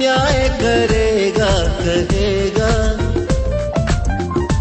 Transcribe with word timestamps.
न्याय 0.00 0.48
करेगा, 0.48 1.64
कहेगा। 1.64 2.96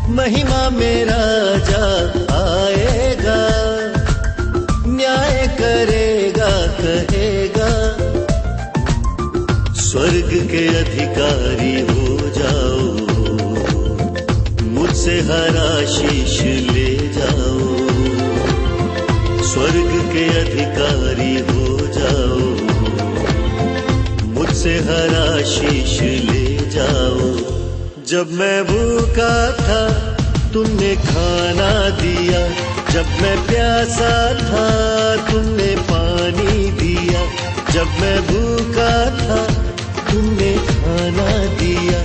महिमा 0.10 0.70
मेरा 0.70 1.58
जा 1.58 1.86
आएगा। 2.66 3.50
न्याय 4.88 5.48
करेगा, 5.48 6.68
कहेगा। 6.68 7.92
स्वर्ग 9.74 10.48
के 10.52 10.68
अधिकारी 10.68 11.82
हो 11.82 12.32
जाओ। 12.38 13.10
मुझसे 14.68 15.22
हरा 15.22 15.86
शीश 15.86 16.42
ले 16.42 16.96
जाओ। 17.08 17.80
स्वर्ग 19.44 20.10
के 20.14 20.42
अधिकारी 20.42 21.40
हो 21.40 21.89
मुझसे 24.60 24.80
हरा 24.80 25.44
शीश 25.44 26.02
ले 26.02 26.70
जाओ। 26.70 27.20
जब 28.08 28.32
मैं 28.32 28.64
भूखा 28.64 29.52
था, 29.52 29.90
तुमने 30.54 30.96
खाना 30.96 31.90
दिया। 31.90 32.50
जब 32.92 33.06
मैं 33.22 33.48
प्यासा 33.48 34.34
था, 34.34 34.70
तुमने 35.32 35.76
पानी 35.76 36.72
दिया। 36.72 37.22
जब 37.72 37.88
मैं 37.88 38.22
भूखा 38.22 39.06
था, 39.06 39.54
तुमने 40.12 40.54
खाना 40.54 41.46
दिया। 41.46 42.04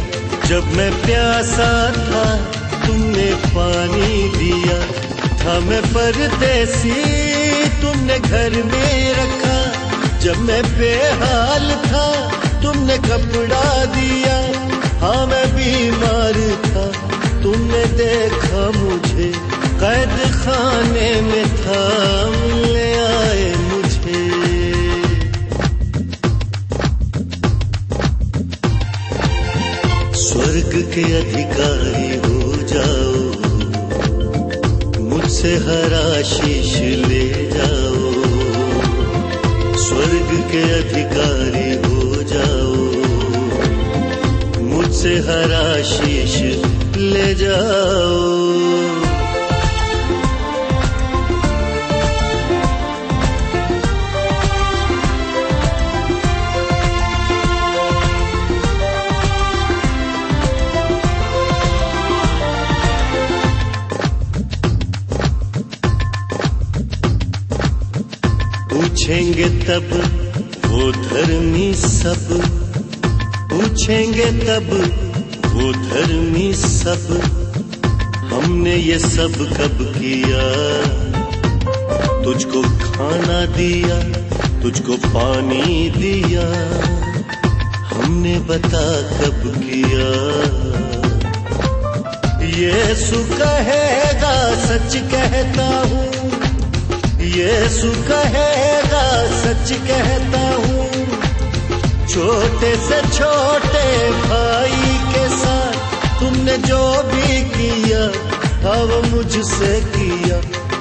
जब 0.49 0.65
मैं 0.65 1.03
प्यासा 1.03 1.91
था, 1.91 2.37
तुमने 2.87 3.35
पानी 3.35 4.29
दिया। 4.29 4.87
था 5.39 5.61
मैं 5.61 5.83
परदेसी, 5.83 7.03
तुमने 7.83 8.19
घर 8.19 8.51
में 8.51 9.13
रखा। 9.13 9.84
जब 10.25 10.39
मैं 10.39 10.63
बेहाल 10.63 11.71
था, 11.71 12.31
तुमने 12.63 12.99
कपड़ा 12.99 13.85
दिया। 13.85 14.37
हाँ 15.01 15.27
मैं 15.27 15.57
बीमार 15.57 16.33
था। 16.67 16.87
तुमने 17.43 17.85
देखा 17.85 18.71
मुझे 18.81 19.33
कैद 19.81 20.35
खाने 20.35 21.21
में 21.21 21.57
था। 21.57 21.89
ले 22.67 22.95
आए 22.95 23.55
मुझे। 23.57 24.29
स्वर्ग 30.15 30.91
के 30.95 31.03
अधिकारी 31.03 32.17
हो 32.17 32.57
जाओ। 32.63 33.15
मुझसे 35.03 35.57
हरा 35.57 36.23
शीश 36.23 36.79
ले 37.07 37.14
के 40.43 40.63
अधिकारी 40.81 41.69
हो 41.85 42.23
जाओ। 42.33 42.75
मुझसे 44.65 45.15
हरा 45.19 45.83
शीश 45.83 46.37
ले 46.97 47.35
जाओ। 47.35 48.33
पूछेंगे 68.71 69.49
तब 69.49 70.24
वो 70.75 70.91
धर्मी 70.93 71.75
सब 71.75 72.29
पूछेंगे 73.51 74.25
तब, 74.39 74.71
वो 75.53 75.73
धर्मी 75.73 76.53
सब 76.55 77.05
हमने 78.33 78.75
ये 78.77 78.99
सब 78.99 79.35
कब 79.51 79.79
किया? 79.99 80.47
तुझको 82.25 82.63
खाना 82.63 83.45
दिया, 83.47 83.99
तुझको 84.63 84.97
पानी 85.07 85.91
दिया, 85.91 86.49
हमने 87.95 88.39
बता 88.41 88.87
कब 89.13 89.47
किया? 89.59 90.09
ये 92.57 92.95
सुख 92.97 93.39
कहेगा, 93.39 94.35
सच 94.67 94.97
कहता 95.13 95.69
हूँ 95.79 96.14
यीशु 97.35 97.89
कहेगा, 97.89 99.05
सच 99.43 99.73
कहता 99.73 100.43
हूँ। 100.55 100.91
छोटे 102.09 102.77
से 102.77 103.01
छोटे 103.03 104.11
भाई 104.11 104.99
के 105.13 105.29
साथ 105.29 105.73
तुमने 106.21 106.59
जो 106.59 107.03
भी 107.03 107.43
किया 107.43 108.09
था 108.65 108.83
वो 108.83 109.03
मुझसे 109.03 109.81
किया। 109.81 110.37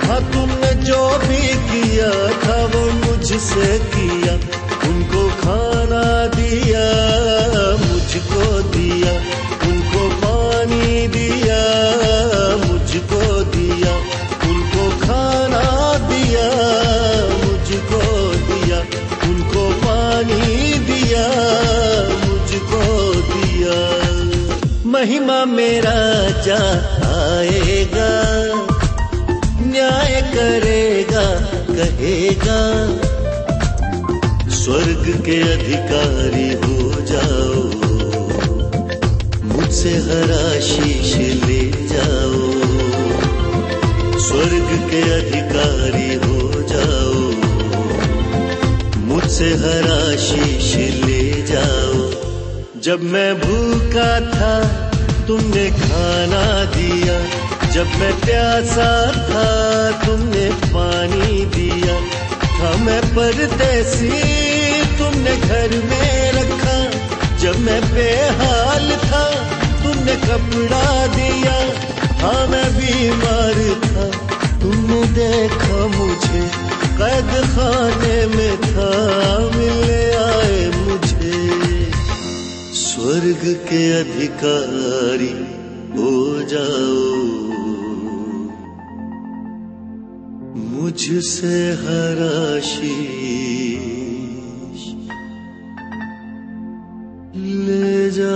हाँ 0.07 0.33
तुमने 0.33 0.73
जो 0.73 1.17
भी 1.17 1.47
किया 1.47 2.11
था 2.43 2.65
वो 2.65 2.91
मुझसे 2.91 3.79
किया। 3.79 4.33
उनको 4.89 5.29
खाना 5.29 6.27
दिया। 6.27 7.52
महिमा 25.03 25.45
मेरा 25.45 25.93
जा 26.41 26.57
आएगा, 27.05 28.11
न्याय 29.61 30.21
करेगा, 30.35 31.23
कहेगा। 31.69 32.59
स्वर्ग 34.55 35.09
के 35.25 35.35
अधिकारी 35.53 36.47
हो 36.53 36.77
जाओ, 37.01 37.63
मुझसे 39.43 39.91
हरा 40.05 40.45
शीश 40.61 41.15
ले 41.43 41.59
जाओ। 41.87 42.39
स्वर्ग 44.19 44.71
के 44.91 45.01
अधिकारी 45.11 46.13
हो 46.23 46.63
जाओ, 46.71 47.19
मुझसे 49.03 49.49
हरा 49.55 50.15
शीश 50.15 50.75
ले 51.03 51.41
जाओ। 51.41 52.09
जब 52.81 53.03
मैं 53.03 53.33
भूखा 53.39 54.09
था 54.31 54.82
तुमने 55.27 55.71
खाना 55.71 56.65
दिया। 56.65 57.43
जब 57.71 57.85
मैं 57.85 58.19
प्यासा 58.19 59.11
था, 59.11 59.45
तुमने 60.05 60.49
पानी 60.51 61.45
दिया। 61.45 62.23
था 62.59 62.77
मैं 62.77 63.01
परदेसी, 63.15 64.09
तुमने 64.97 65.37
घर 65.37 65.69
में 65.69 66.31
रखा। 66.31 66.89
जब 67.37 67.59
मैं 67.59 67.93
बेहाल 67.93 68.91
था, 68.91 69.31
तुमने 69.83 70.15
कपड़ा 70.15 71.07
दिया। 71.07 71.83
हाँ 72.21 72.47
मैं 72.47 72.75
बीमार 72.75 73.81
था। 73.83 74.17
तुमने 74.59 75.03
देखा 75.03 75.87
मुझे, 75.97 76.51
कैद 76.97 77.45
खाने 77.45 78.25
में 78.25 78.57
था। 78.57 78.89
मिले 79.57 80.15
आए 80.15 80.72
स्वर्ग 83.03 83.41
के 83.45 83.99
अधिकारी 83.99 85.33
हो 85.97 86.41
जाओ। 86.43 87.23
मुझसे 90.55 91.71
हर 91.73 92.19
आशीष 92.57 93.03
ले 97.37 98.11
जाओ। 98.11 98.33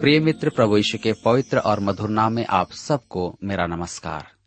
प्रिय 0.00 0.20
मित्र 0.20 0.50
प्रभु 0.50 0.76
यीशु 0.76 0.98
के 0.98 1.12
पवित्र 1.24 1.58
और 1.58 1.80
मधुर 1.80 2.08
नाम 2.08 2.32
में 2.32 2.46
आप 2.46 2.72
सबको 2.72 3.38
मेरा 3.44 3.66
नमस्कार। 3.66 4.37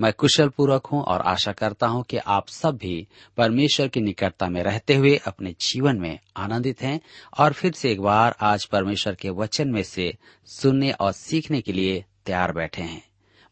मैं 0.00 0.12
कुशल 0.12 0.48
पूर्वक 0.48 0.86
हूँ 0.86 1.02
और 1.02 1.20
आशा 1.20 1.52
करता 1.52 1.86
हूँ 1.86 2.02
कि 2.02 2.16
आप 2.16 2.48
सब 2.48 2.76
भी 2.76 3.06
परमेश्वर 3.36 3.88
की 3.88 4.00
निकटता 4.00 4.48
में 4.48 4.62
रहते 4.62 4.94
हुए 4.94 5.16
अपने 5.26 5.54
जीवन 5.60 5.96
में 5.96 6.18
आनंदित 6.36 6.82
हैं 6.82 7.00
और 7.38 7.52
फिर 7.52 7.72
से 7.72 7.90
एक 7.92 8.00
बार 8.00 8.36
आज 8.40 8.64
परमेश्वर 8.64 9.14
के 9.14 9.30
वचन 9.30 9.68
में 9.68 9.82
से 9.82 10.16
सुनने 10.46 10.90
और 10.90 11.12
सीखने 11.12 11.60
के 11.60 11.72
लिए 11.72 12.04
तैयार 12.26 12.52
बैठे 12.52 12.82
हैं। 12.82 13.02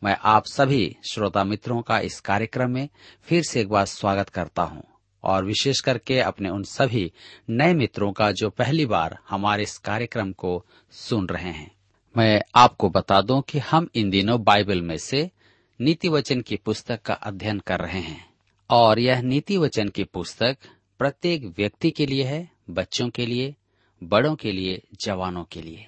मैं 0.03 0.17
आप 0.25 0.47
सभी 0.47 0.97
श्रोता 1.11 1.45
मित्रों 1.45 1.83
का 1.83 1.99
इस 1.99 2.21
कार्यक्रम 2.21 2.71
में 2.71 2.89
फिर 3.23 3.43
से 3.43 3.61
एक 3.61 3.69
बार 3.69 3.87
स्वागत 3.87 4.29
करता 4.29 4.63
हूँ 4.63 4.85
और 5.25 5.45
विशेष 5.45 5.81
करके 5.81 6.21
अपने 6.21 6.49
उन 6.49 6.63
सभी 6.63 7.13
नए 7.51 7.75
मित्रों 7.75 8.13
का 8.13 8.31
जो 8.33 8.51
पहली 8.51 8.87
बार 8.87 9.19
हमारे 9.31 9.63
इस 9.63 9.79
कार्यक्रम 9.79 10.33
को 10.33 10.65
सुन 10.91 11.27
रहे 11.27 11.51
हैं। 11.51 11.71
मैं 12.17 12.43
आपको 12.55 12.91
बता 12.91 13.21
दूँ 13.21 13.43
कि 13.43 13.59
हम 13.59 13.89
इन 13.95 14.11
दिनों 14.11 14.43
बाइबल 14.45 14.83
में 14.83 14.99
से 14.99 15.31
नीति 15.81 16.09
वचन 16.09 16.41
की 16.41 16.57
पुस्तक 16.57 17.03
का 17.03 17.15
अध्ययन 17.15 17.59
कर 17.59 17.81
रहे 17.81 18.01
हैं। 18.01 18.31
और 18.71 18.99
यह 18.99 19.23
नीति 19.23 19.57
वचन 19.57 19.89
की 19.89 20.05
पुस्तक 20.05 20.59
प्रत्येक 20.99 21.45
व्यक्ति 21.45 21.91
के 21.91 22.07
लिए 22.07 22.25
है, 22.25 22.51
बच्चों 22.71 23.11
के 23.11 23.27
लिए, 23.27 23.55
बड़ों 24.05 24.37
के 24.37 24.53
लिए, 24.53 24.83
जवानों 25.01 25.45
के 25.45 25.63
लिए। 25.63 25.87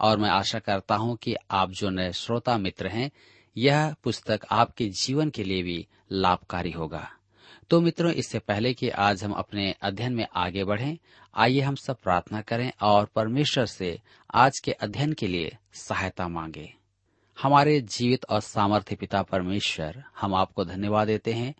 और 0.00 0.18
मैं 0.18 0.30
आशा 0.30 0.58
करता 0.58 0.96
हूँ 0.96 1.16
कि 1.16 1.34
आप 1.50 1.70
जो 1.70 1.90
नए 1.90 2.12
श्रोता 2.12 2.58
मित्र 2.58 2.88
हैं, 2.88 3.10
यह 3.56 3.94
पुस्तक 4.04 4.40
आपके 4.50 4.88
जीवन 4.88 5.30
के 5.30 5.44
लिए 5.44 5.62
भी 5.62 5.86
लाभकारी 6.12 6.70
होगा। 6.70 7.10
तो 7.70 7.80
मित्रों, 7.80 8.12
इससे 8.12 8.38
पहले 8.38 8.74
कि 8.74 8.88
आज 8.88 9.24
हम 9.24 9.32
अपने 9.32 9.74
अध्ययन 9.82 10.12
में 10.12 10.26
आगे 10.36 10.64
बढ़ें, 10.64 10.98
आइए 11.34 11.60
हम 11.60 11.74
सब 11.74 11.96
प्रार्थना 11.96 12.40
करें 12.40 12.72
और 12.82 13.06
परमेश्वर 13.06 13.66
से 13.66 14.00
आज 14.34 14.58
के 14.64 14.72
अध्ययन 14.72 15.12
के 15.12 15.26
लिए 15.26 15.56
सहायता 15.72 16.28
मांगे। 16.28 16.77
हमारे 17.42 17.80
जीवित 17.80 18.24
और 18.30 18.40
सामर्थ्य 18.40 18.96
पिता 18.96 19.22
परमेश्वर, 19.22 20.04
हम 20.20 20.34
आपको 20.34 20.64
धन्यवाद 20.64 21.06
देते 21.06 21.32
हैं 21.32 21.54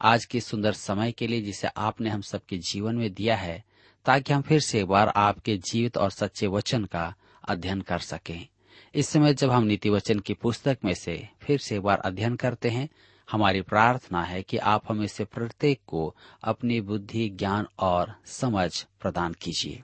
आज 0.00 0.24
के 0.24 0.40
सुंदर 0.40 0.72
समय 0.72 1.12
के 1.12 1.26
लिए 1.26 1.42
जिसे 1.42 1.68
आपने 1.68 2.10
हम 2.10 2.20
सबके 2.20 2.58
जीवन 2.58 2.96
में 2.96 3.14
दिया 3.14 3.36
है, 3.36 3.64
ताकि 4.04 4.32
हम 4.32 4.42
फिर 4.42 4.60
से 4.60 4.80
एक 4.80 4.86
बार 4.86 5.08
आपके 5.08 5.56
जीवित 5.56 5.96
और 5.96 6.10
सच्चे 6.10 6.46
वचन 6.46 6.84
का 6.84 7.14
अध्ययन 7.48 7.80
कर 7.80 7.98
सकें। 7.98 8.48
इस 8.94 9.08
समय 9.08 9.34
जब 9.34 9.50
हम 9.50 9.64
नीति 9.64 9.90
वचन 9.90 10.18
की 10.18 10.34
पुस्तक 10.34 10.78
में 10.84 10.94
से 10.94 11.28
फिर 11.40 11.58
से 11.58 11.76
एक 11.76 11.82
बार 11.82 11.98
अध्ययन 11.98 12.36
करते 12.36 12.70
हैं, 12.70 12.88
हमारी 13.30 13.60
प्रार्थना 13.60 14.22
है 14.22 14.42
कि 14.42 14.56
आप 14.56 14.82
हमें 14.88 15.06
से 15.06 15.24
प्रत्येक 15.24 15.80
को 15.86 16.16
अपनी 16.44 16.80
बुद्धि, 16.80 17.28
ज्ञान 17.28 17.66
और 17.78 18.14
समझ 18.26 18.86
प्रदान 19.00 19.32
कीजिए। 19.32 19.82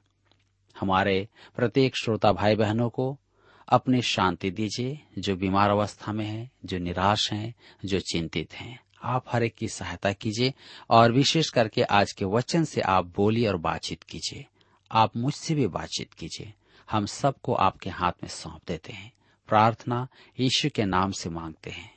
हमारे 0.81 1.29
प्रत्येक 1.57 1.97
श्रोता 1.97 2.33
भाई 2.33 2.57
बहनों 2.57 2.91
को 2.91 3.19
अपनी 3.69 4.03
शांति 4.03 4.51
दीजिए, 4.51 5.01
जो 5.19 5.37
बीमार 5.37 5.71
अवस्था 5.71 6.13
में 6.13 6.27
है, 6.27 6.51
जो 6.65 6.79
निराश 6.79 7.33
हैं, 7.33 7.55
जो 7.85 8.01
चिंतित 8.01 8.55
हैं। 8.55 8.81
आप 9.03 9.25
हर 9.33 9.43
एक 9.43 9.55
की 9.55 9.69
सहायता 9.69 10.13
कीजिए 10.13 10.55
और 10.91 11.13
विशेष 11.13 11.51
करके 11.51 11.83
आज 11.83 12.13
के 12.13 12.25
वचन 12.25 12.65
से 12.65 12.81
आप 12.81 13.05
बोली 13.17 13.47
और 13.47 13.57
बातचीत 13.57 14.03
कीजिए। 14.03 14.47
आप 14.93 15.17
मुझसे 15.17 15.55
भी 15.55 15.67
बातचीत 15.67 16.13
कीजिए। 16.13 16.55
हम 16.91 17.07
सबको 17.07 17.55
आपके 17.55 17.91
हाथ 17.91 18.13
में 18.23 18.29
सौंप 18.29 18.61
देते 18.69 18.93
हैं। 18.93 19.13
प्रार्थना 19.49 20.09
यीशु 20.41 20.69
के 20.75 20.85
नाम 20.85 21.11
से 21.11 21.31
मांगते 21.31 21.71
हैं। 21.71 21.95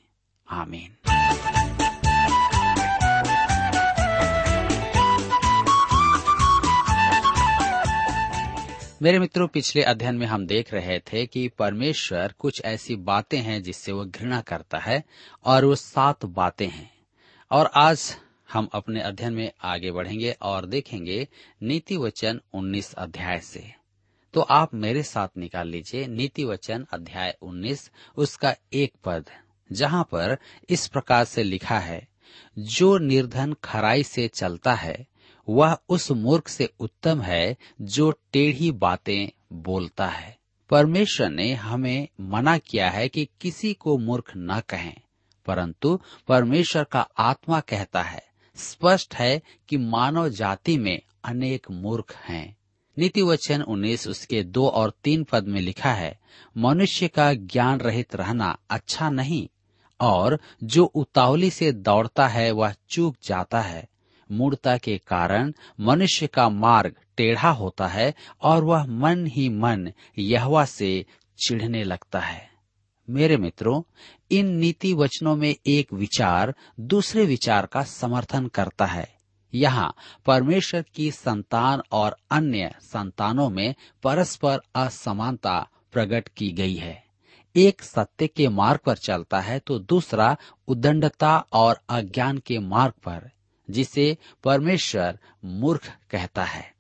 आमीन। 0.50 1.69
मेरे 9.02 9.20
मित्रों, 9.20 9.48
पिछले 9.48 9.84
अध्ययन 9.84 10.16
में 10.16 10.28
हम 10.28 10.46
देख 10.48 10.74
रहे 10.74 11.00
थे 11.00 11.26
कि 11.26 11.48
परमेश्वर 11.48 12.34
कुछ 12.40 12.62
ऐसी 12.66 12.96
बातें 12.96 13.40
हैं 13.40 13.64
जिससे 13.64 13.92
वो 13.92 14.06
घृणा 14.06 14.42
करता 14.42 14.78
है 14.78 15.04
और 15.46 15.66
वो 15.66 15.76
सात 15.76 16.26
बातें 16.26 16.68
हैं। 16.68 16.92
और 17.52 17.72
आज 17.76 18.18
हम 18.54 18.70
अपने 18.74 19.02
अध्ययन 19.02 19.34
में 19.34 19.52
आगे 19.64 19.92
बढ़ेंगे 19.92 20.36
और 20.42 20.66
देखेंगे 20.66 21.28
नीति 21.64 21.98
वचन 21.98 22.42
उन्नीस 22.54 22.94
अध्याय 22.94 23.40
से। 23.40 23.74
तो 24.34 24.42
आप 24.42 24.74
मेरे 24.74 25.04
साथ 25.04 25.28
निकाल 25.38 25.68
लीजिए 25.68 26.08
नीति 26.08 26.44
वचन 26.44 26.88
अध्याय 26.94 27.38
उन्नीस, 27.42 27.92
उसका 28.18 28.56
एक 28.74 28.94
पद, 29.06 29.26
जहाँ 29.72 30.04
पर 30.04 30.38
इस 30.70 30.88
प्रकार 30.88 31.26
से 31.26 31.44
लिखा 31.44 31.80
है, 31.80 32.08
जो 32.60 32.98
निर्धन 32.98 33.56
खराई 33.64 34.04
से 34.04 34.28
चलता 34.28 34.74
है 34.74 35.08
वह 35.50 35.78
उस 35.90 36.12
मूर्ख 36.12 36.48
से 36.48 36.70
उत्तम 36.80 37.22
है 37.22 37.58
जो 37.82 38.12
टेढ़ी 38.34 38.72
बातें 38.72 39.30
बोलता 39.54 40.08
है। 40.08 40.38
परमेश्वर 40.70 41.30
ने 41.30 41.54
हमें 41.54 42.08
मना 42.22 42.58
किया 42.58 42.90
है 42.90 43.08
कि 43.10 43.28
किसी 43.42 43.74
को 43.74 43.98
मूर्ख 43.98 44.32
न 44.38 44.62
कहें, 44.70 44.96
परंतु 45.46 46.00
परमेश्वर 46.28 46.84
का 46.84 47.08
आत्मा 47.18 47.60
कहता 47.60 48.02
है, 48.02 48.24
स्पष्ट 48.56 49.16
है 49.16 49.42
कि 49.70 49.78
मानव 49.78 50.30
जाति 50.30 50.78
में 50.78 51.00
अनेक 51.24 51.72
मूर्ख 51.72 52.16
हैं। 52.16 52.58
नीति 52.98 53.22
वचन 53.22 53.62
उन्नीस 53.62 54.08
उसके 54.08 54.44
दो 54.44 54.68
और 54.68 54.94
तीन 55.04 55.24
पद 55.24 55.48
में 55.48 55.62
लिखा 55.62 55.94
है, 55.94 56.20
मनुष्य 56.58 57.08
का 57.08 57.34
ज्ञान 57.34 57.80
रहित 57.80 58.16
रहना 58.16 58.58
अच्छा 58.70 59.10
नहीं, 59.10 59.48
और 60.00 60.40
जो 60.64 60.86
उतावली 60.86 61.50
से 61.50 61.72
दौड़ता 61.72 62.28
है 62.28 62.52
वह 62.52 62.74
चूक 62.90 63.16
जाता 63.24 63.62
है। 63.62 63.88
मूर्ता 64.32 64.78
के 64.78 64.98
कारण 64.98 65.54
मनुष्य 65.80 66.28
का 66.28 66.50
मार्ग 66.50 66.96
टेढ़ा 67.18 67.50
होता 67.50 67.88
है 67.88 68.14
और 68.42 68.64
वह 68.64 68.86
मन 68.86 69.28
ही 69.28 69.50
मन 69.50 69.92
यहवा 70.18 70.66
से 70.66 71.06
चिढ़ने 71.40 71.84
लगता 71.84 72.20
है। 72.20 72.50
मेरे 73.10 73.38
मित्रों, 73.38 73.82
इन 74.32 74.48
नीति 74.48 74.94
वचनों 74.94 75.36
में 75.36 75.56
एक 75.66 75.94
विचार 75.94 76.56
दूसरे 76.80 77.26
विचार 77.26 77.66
का 77.66 77.84
समर्थन 77.84 78.48
करता 78.48 78.86
है। 78.86 79.20
यहाँ 79.54 79.96
परमेश्वर 80.26 80.86
की 80.96 81.12
संतान 81.12 81.82
और 81.92 82.18
अन्य 82.32 82.76
संतानों 82.82 83.50
में 83.50 83.76
परस्पर 84.04 84.60
असमानता 84.76 85.70
प्रकट 85.92 86.28
की 86.28 86.52
गई 86.52 86.76
है। 86.76 87.04
एक 87.56 87.82
सत्य 87.82 88.28
के 88.28 88.48
मार्ग 88.48 88.80
पर 88.86 88.98
चलता 88.98 89.40
है 89.40 89.60
तो 89.60 89.80
दूसरा 89.80 90.38
उदंडता 90.68 91.46
और 91.54 91.80
अज्ञान 91.90 92.38
के 92.38 92.60
मार्ग 92.60 92.94
पर। 92.94 93.32
जिसे 93.70 94.18
परमेश्वर 94.44 95.20
मूर्ख 95.46 95.98
कहता 96.12 96.44
है। 96.44 96.74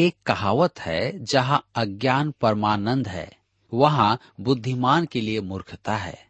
एक 0.00 0.16
कहावत 0.26 0.80
है, 0.80 1.24
जहाँ 1.24 1.68
अज्ञान 1.74 2.34
परमानंद 2.40 3.08
है, 3.08 3.36
वहाँ 3.74 4.20
बुद्धिमान 4.40 5.06
के 5.06 5.20
लिए 5.20 5.40
मूर्खता 5.40 5.96
है। 5.96 6.26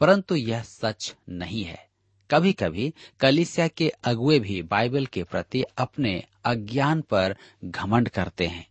परंतु 0.00 0.34
यह 0.34 0.62
सच 0.62 1.16
नहीं 1.28 1.64
है। 1.64 1.88
कभी 2.30 2.52
कभी 2.52 2.94
कलिसिया 3.20 3.68
के 3.68 3.92
अगुए 4.04 4.38
भी 4.38 4.62
बाइबल 4.62 5.06
के 5.06 5.22
प्रति 5.22 5.62
अपने 5.78 6.24
अज्ञान 6.44 7.00
पर 7.00 7.36
घमंड 7.64 8.08
करते 8.08 8.46
हैं। 8.46 8.68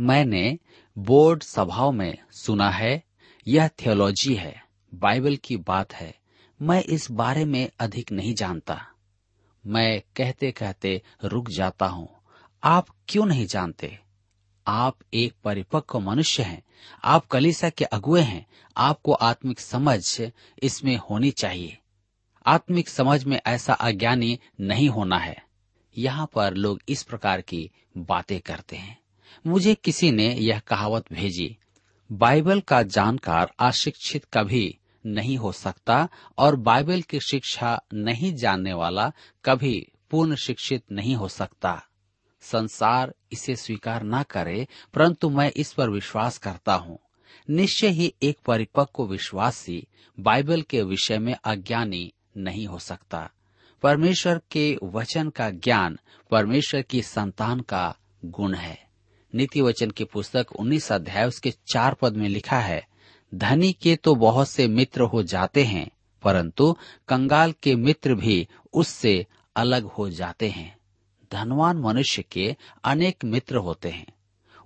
मैंने 0.00 0.58
बोर्ड 0.98 1.42
सभाओं 1.42 1.92
में 1.92 2.18
सुना 2.30 2.70
है, 2.70 3.02
यह 3.48 3.68
थियोलॉजी 3.68 4.34
है, 4.34 4.64
बाइबल 4.94 5.36
की 5.36 5.56
बात 5.56 5.94
है। 5.94 6.14
मैं 6.62 6.82
इस 6.82 7.10
बारे 7.10 7.44
में 7.44 7.70
अधिक 7.80 8.12
नहीं 8.12 8.34
जानता। 8.34 8.86
मैं 9.68 10.02
कहते 10.16 10.52
कहते 10.52 11.02
रुक 11.24 11.48
जाता 11.48 11.86
हूँ। 11.86 12.08
आप 12.64 12.86
क्यों 13.08 13.26
नहीं 13.26 13.46
जानते? 13.46 13.98
आप 14.66 14.96
एक 15.14 15.34
परिपक्व 15.44 16.00
मनुष्य 16.00 16.42
हैं। 16.42 16.62
आप 17.04 17.26
कलिसा 17.26 17.70
के 17.70 17.84
अगुए 17.84 18.20
हैं। 18.20 18.46
आपको 18.76 19.12
आत्मिक 19.12 19.60
समझ 19.60 20.20
इसमें 20.62 20.96
होनी 20.96 21.30
चाहिए। 21.30 21.78
आत्मिक 22.46 22.88
समझ 22.88 23.24
में 23.24 23.40
ऐसा 23.46 23.72
अज्ञानी 23.72 24.38
नहीं 24.60 24.88
होना 24.88 25.18
है। 25.18 25.42
यहाँ 25.98 26.30
पर 26.34 26.54
लोग 26.54 26.80
इस 26.88 27.02
प्रकार 27.02 27.40
की 27.40 27.70
बातें 27.96 28.40
करते 28.40 28.76
हैं। 28.76 28.98
मुझे 29.46 29.74
किसी 29.74 30.10
ने 30.10 30.34
यह 30.34 30.58
कहावत 30.58 31.12
भेजी। 31.12 31.56
बाइबल 32.12 32.60
का 32.60 32.82
जानकार 32.82 33.52
अशिक्षित 33.58 34.24
कभी 34.24 34.77
नहीं 35.06 35.36
हो 35.36 35.52
सकता 35.52 36.08
और 36.38 36.56
बाइबल 36.56 37.02
की 37.02 37.20
शिक्षा 37.20 37.80
नहीं 37.94 38.34
जानने 38.34 38.72
वाला 38.72 39.12
कभी 39.44 39.92
पूर्ण 40.10 40.34
शिक्षित 40.34 40.82
नहीं 40.92 41.16
हो 41.16 41.28
सकता। 41.28 41.84
संसार 42.40 43.14
इसे 43.32 43.56
स्वीकार 43.56 44.02
न 44.02 44.22
करे, 44.22 44.68
परंतु 44.94 45.30
मैं 45.30 45.52
इस 45.56 45.72
पर 45.72 45.90
विश्वास 45.90 46.38
करता 46.38 46.74
हूँ। 46.74 46.98
निश्चय 47.50 47.88
ही 47.88 48.14
एक 48.22 48.38
परिपक्व 48.46 49.04
विश्वासी 49.04 49.86
बाइबल 50.20 50.62
के 50.62 50.82
विषय 50.82 51.18
में 51.18 51.36
अज्ञानी 51.44 52.12
नहीं 52.36 52.66
हो 52.66 52.78
सकता। 52.78 53.30
परमेश्वर 53.82 54.40
के 54.50 54.78
वचन 54.84 55.30
का 55.30 55.50
ज्ञान 55.50 55.98
परमेश्वर 56.30 56.82
की 56.82 57.02
संतान 57.02 57.60
का 57.60 57.96
गुण 58.24 58.54
है। 58.54 58.88
नीति 59.34 59.60
वचन 59.60 59.90
की 59.90 60.04
पुस्तक 60.04 60.46
उन्नीस 60.52 60.92
अध्याय 60.92 61.26
उसके 61.26 61.50
चार 61.50 61.94
पद 61.94 62.16
में 62.16 62.28
लिखा 62.28 62.58
है 62.58 62.88
धनी 63.32 63.72
के 63.72 63.96
तो 63.96 64.14
बहुत 64.14 64.48
से 64.48 64.66
मित्र 64.68 65.02
हो 65.02 65.22
जाते 65.22 65.64
हैं, 65.64 65.90
परंतु 66.22 66.76
कंगाल 67.08 67.52
के 67.62 67.74
मित्र 67.76 68.14
भी 68.14 68.46
उससे 68.74 69.26
अलग 69.56 69.84
हो 69.88 70.08
जाते 70.10 70.48
हैं। 70.48 70.76
धनवान 71.32 71.78
मनुष्य 71.78 72.22
के 72.22 72.56
अनेक 72.84 73.24
मित्र 73.24 73.56
होते 73.56 73.88
हैं। 73.88 74.06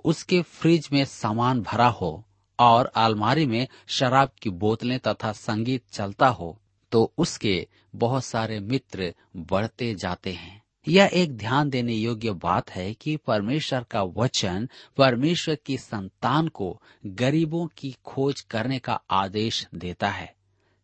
उसके 0.04 0.40
फ्रिज 0.42 0.88
में 0.92 1.04
सामान 1.04 1.62
भरा 1.62 1.88
हो 1.88 2.24
और 2.58 2.86
अलमारी 2.86 3.46
में 3.46 3.66
शराब 3.88 4.30
की 4.42 4.50
बोतलें 4.50 4.98
तथा 4.98 5.32
संगीत 5.32 5.82
चलता 5.92 6.28
हो 6.28 6.56
तो 6.92 7.12
उसके 7.18 7.66
बहुत 7.96 8.24
सारे 8.24 8.58
मित्र 8.60 9.14
बढ़ते 9.36 9.94
जाते 9.94 10.32
हैं। 10.32 10.61
यह 10.88 11.10
एक 11.12 11.36
ध्यान 11.36 11.70
देने 11.70 11.94
योग्य 11.94 12.30
बात 12.32 12.70
है 12.70 12.94
कि 12.94 13.16
परमेश्वर 13.16 13.84
का 13.90 14.02
वचन 14.02 14.68
परमेश्वर 14.96 15.54
की 15.66 15.76
संतान 15.78 16.48
को 16.48 16.82
गरीबों 17.06 17.66
की 17.78 17.96
खोज 18.04 18.40
करने 18.40 18.78
का 18.78 19.00
आदेश 19.10 19.66
देता 19.74 20.08
है। 20.08 20.34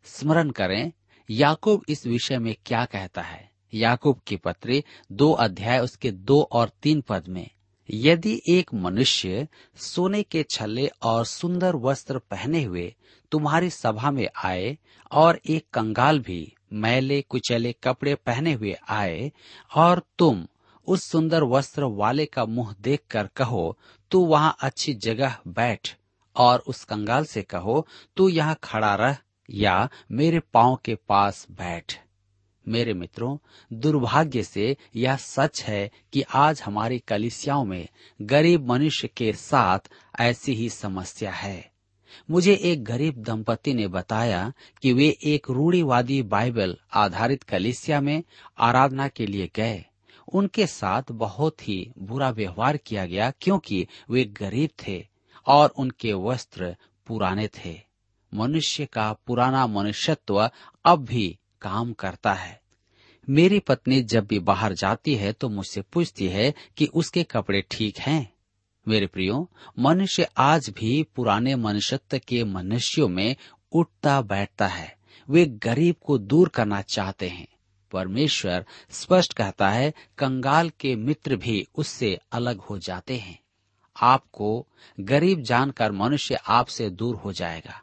स्मरण 0.04 0.50
करें, 0.50 0.92
याकूब 1.30 1.82
इस 1.88 2.06
विषय 2.06 2.38
में 2.38 2.54
क्या 2.66 2.84
कहता 2.84 3.22
है? 3.22 3.50
याकूब 3.74 4.20
की 4.26 4.36
पत्री 4.36 4.84
दो 5.12 5.32
अध्याय 5.32 5.78
उसके 5.78 6.10
दो 6.10 6.48
और 6.52 6.70
तीन 6.82 7.00
पद 7.00 7.24
में, 7.28 7.50
यदि 7.90 8.40
एक 8.48 8.74
मनुष्य 8.74 9.48
सोने 9.76 10.22
के 10.22 10.42
छल्ले 10.42 10.90
और 11.02 11.24
सुंदर 11.24 11.76
वस्त्र 11.76 12.18
पहने 12.18 12.62
हुए 12.62 12.94
तुम्हारी 13.30 13.70
सभा 13.70 14.10
में 14.10 14.28
आए 14.44 14.78
और 15.12 15.40
एक 15.46 15.66
कंगाल 15.72 16.18
भी 16.18 16.54
मैले 16.72 17.22
कुचले 17.22 17.72
कपड़े 17.72 18.14
पहने 18.14 18.52
हुए 18.52 18.76
आए 18.88 19.32
और 19.74 20.02
तुम 20.18 20.46
उस 20.86 21.10
सुंदर 21.10 21.42
वस्त्र 21.42 21.84
वाले 21.84 22.26
का 22.26 22.44
मुँह 22.44 22.74
देखकर 22.80 23.26
कहो, 23.26 23.78
तू 24.10 24.26
वहाँ 24.26 24.56
अच्छी 24.60 24.94
जगह 24.94 25.36
बैठ 25.48 25.96
और 26.36 26.58
उस 26.58 26.84
कंगाल 26.84 27.24
से 27.24 27.42
कहो, 27.42 27.86
तू 28.16 28.28
यहाँ 28.28 28.58
खड़ा 28.64 28.94
रह 28.94 29.16
या 29.50 29.88
मेरे 30.12 30.40
पाँव 30.40 30.80
के 30.84 30.94
पास 30.94 31.46
बैठ। 31.50 32.00
मेरे 32.68 32.94
मित्रों, 32.94 33.38
दुर्भाग्य 33.72 34.42
से 34.42 34.76
यह 34.96 35.16
सच 35.16 35.62
है 35.62 35.90
कि 36.12 36.22
आज 36.22 36.62
हमारी 36.62 36.98
कलिसियाओं 36.98 37.64
में 37.64 37.88
गरीब 38.22 38.72
मनुष्य 38.72 39.08
के 39.08 39.32
साथ 39.32 39.78
ऐसी 40.20 40.54
ही 40.54 40.70
समस्या 40.70 41.30
है। 41.30 41.72
मुझे 42.30 42.54
एक 42.54 42.84
गरीब 42.84 43.22
दंपति 43.22 43.74
ने 43.74 43.88
बताया 43.88 44.52
कि 44.82 44.92
वे 44.92 45.18
एक 45.24 45.50
रूढ़ीवादी 45.50 46.22
बाइबल 46.22 46.76
आधारित 46.94 47.42
कलिसिया 47.42 48.00
में 48.00 48.22
आराधना 48.58 49.08
के 49.08 49.26
लिए 49.26 49.50
गए। 49.56 49.84
उनके 50.32 50.66
साथ 50.66 51.02
बहुत 51.12 51.68
ही 51.68 51.92
बुरा 51.98 52.30
व्यवहार 52.30 52.76
किया 52.76 53.06
गया 53.06 53.32
क्योंकि 53.40 53.86
वे 54.10 54.24
गरीब 54.24 54.70
थे 54.86 55.06
और 55.46 55.68
उनके 55.68 56.12
वस्त्र 56.12 56.76
पुराने 57.06 57.48
थे। 57.48 57.80
मनुष्य 58.34 58.86
का 58.86 59.12
पुराना 59.12 59.66
मनुष्यत्व 59.66 60.50
अब 60.84 61.04
भी 61.04 61.38
काम 61.62 61.92
करता 61.92 62.32
है। 62.32 62.60
मेरी 63.28 63.58
पत्नी 63.58 64.02
जब 64.02 64.26
भी 64.26 64.38
बाहर 64.38 64.72
जाती 64.72 65.14
है 65.14 65.32
तो 65.32 65.48
मुझसे 65.48 65.80
पूछती 65.80 66.28
है 66.28 66.54
कि 66.76 66.86
उसके 66.86 67.22
कपड़े 67.22 67.64
ठीक 67.70 67.98
हैं। 67.98 68.32
मेरे 68.88 69.06
प्रियो, 69.06 69.50
मनुष्य 69.78 70.28
आज 70.36 70.70
भी 70.70 71.02
पुराने 71.02 71.54
मनुष्यत्व 71.54 72.18
के 72.18 72.44
मनुष्यों 72.44 73.08
में 73.08 73.36
उठता 73.72 74.22
बैठता 74.22 74.66
है। 74.66 74.96
वे 75.30 75.46
गरीब 75.46 75.94
को 76.06 76.18
दूर 76.18 76.48
करना 76.48 76.82
चाहते 76.82 77.28
हैं। 77.28 77.46
परमेश्वर 77.92 78.66
स्पष्ट 78.90 79.32
कहता 79.32 79.70
है, 79.70 79.94
कंगाल 80.18 80.70
के 80.70 80.96
मित्र 80.96 81.36
भी 81.36 81.68
उससे 81.74 82.18
अलग 82.32 82.58
हो 82.58 82.78
जाते 82.78 83.16
हैं। 83.16 83.40
आपको 84.02 84.66
गरीब 85.00 85.42
जानकर 85.42 85.92
मनुष्य 85.92 86.34
आपसे 86.34 86.90
दूर 86.90 87.16
हो 87.16 87.32
जाएगा। 87.32 87.82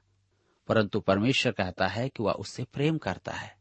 परंतु 0.67 0.99
परमेश्वर 0.99 1.51
कहता 1.51 1.87
है 1.87 2.09
कि 2.09 2.23
वह 2.23 2.31
उससे 2.31 2.63
प्रेम 2.63 2.97
करता 2.97 3.31
है। 3.31 3.57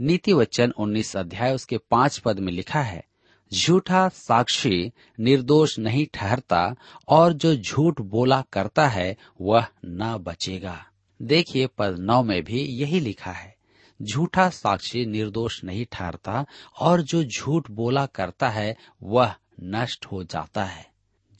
नीति 0.00 0.32
वचन 0.32 0.70
उन्नीस 0.70 1.16
अध्याय 1.16 1.54
उसके 1.54 1.78
पाँच 1.78 2.18
पद 2.18 2.38
में 2.38 2.52
लिखा 2.52 2.82
है 2.82 3.09
झूठा 3.52 4.08
साक्षी 4.08 4.92
निर्दोष 5.20 5.78
नहीं 5.78 6.06
ठहरता 6.14 6.74
और 7.08 7.32
जो 7.32 7.56
झूठ 7.56 8.00
बोला 8.00 8.44
करता 8.52 8.88
है, 8.88 9.16
वह 9.40 9.66
न 9.84 10.18
बचेगा। 10.18 10.86
देखिए 11.22 11.66
पद 11.66 11.96
नौ 11.98 12.22
में 12.22 12.44
भी 12.44 12.60
यही 12.62 13.00
लिखा 13.00 13.30
है। 13.30 13.56
झूठा 14.02 14.48
साक्षी 14.48 15.06
निर्दोष 15.06 15.64
नहीं 15.64 15.86
ठहरता 15.92 16.46
और 16.80 17.02
जो 17.02 17.24
झूठ 17.24 17.70
बोला 17.70 18.06
करता 18.06 18.48
है, 18.48 18.76
वह 19.02 19.34
नष्ट 19.62 20.06
हो 20.06 20.24
जाता 20.24 20.64
है। 20.64 20.90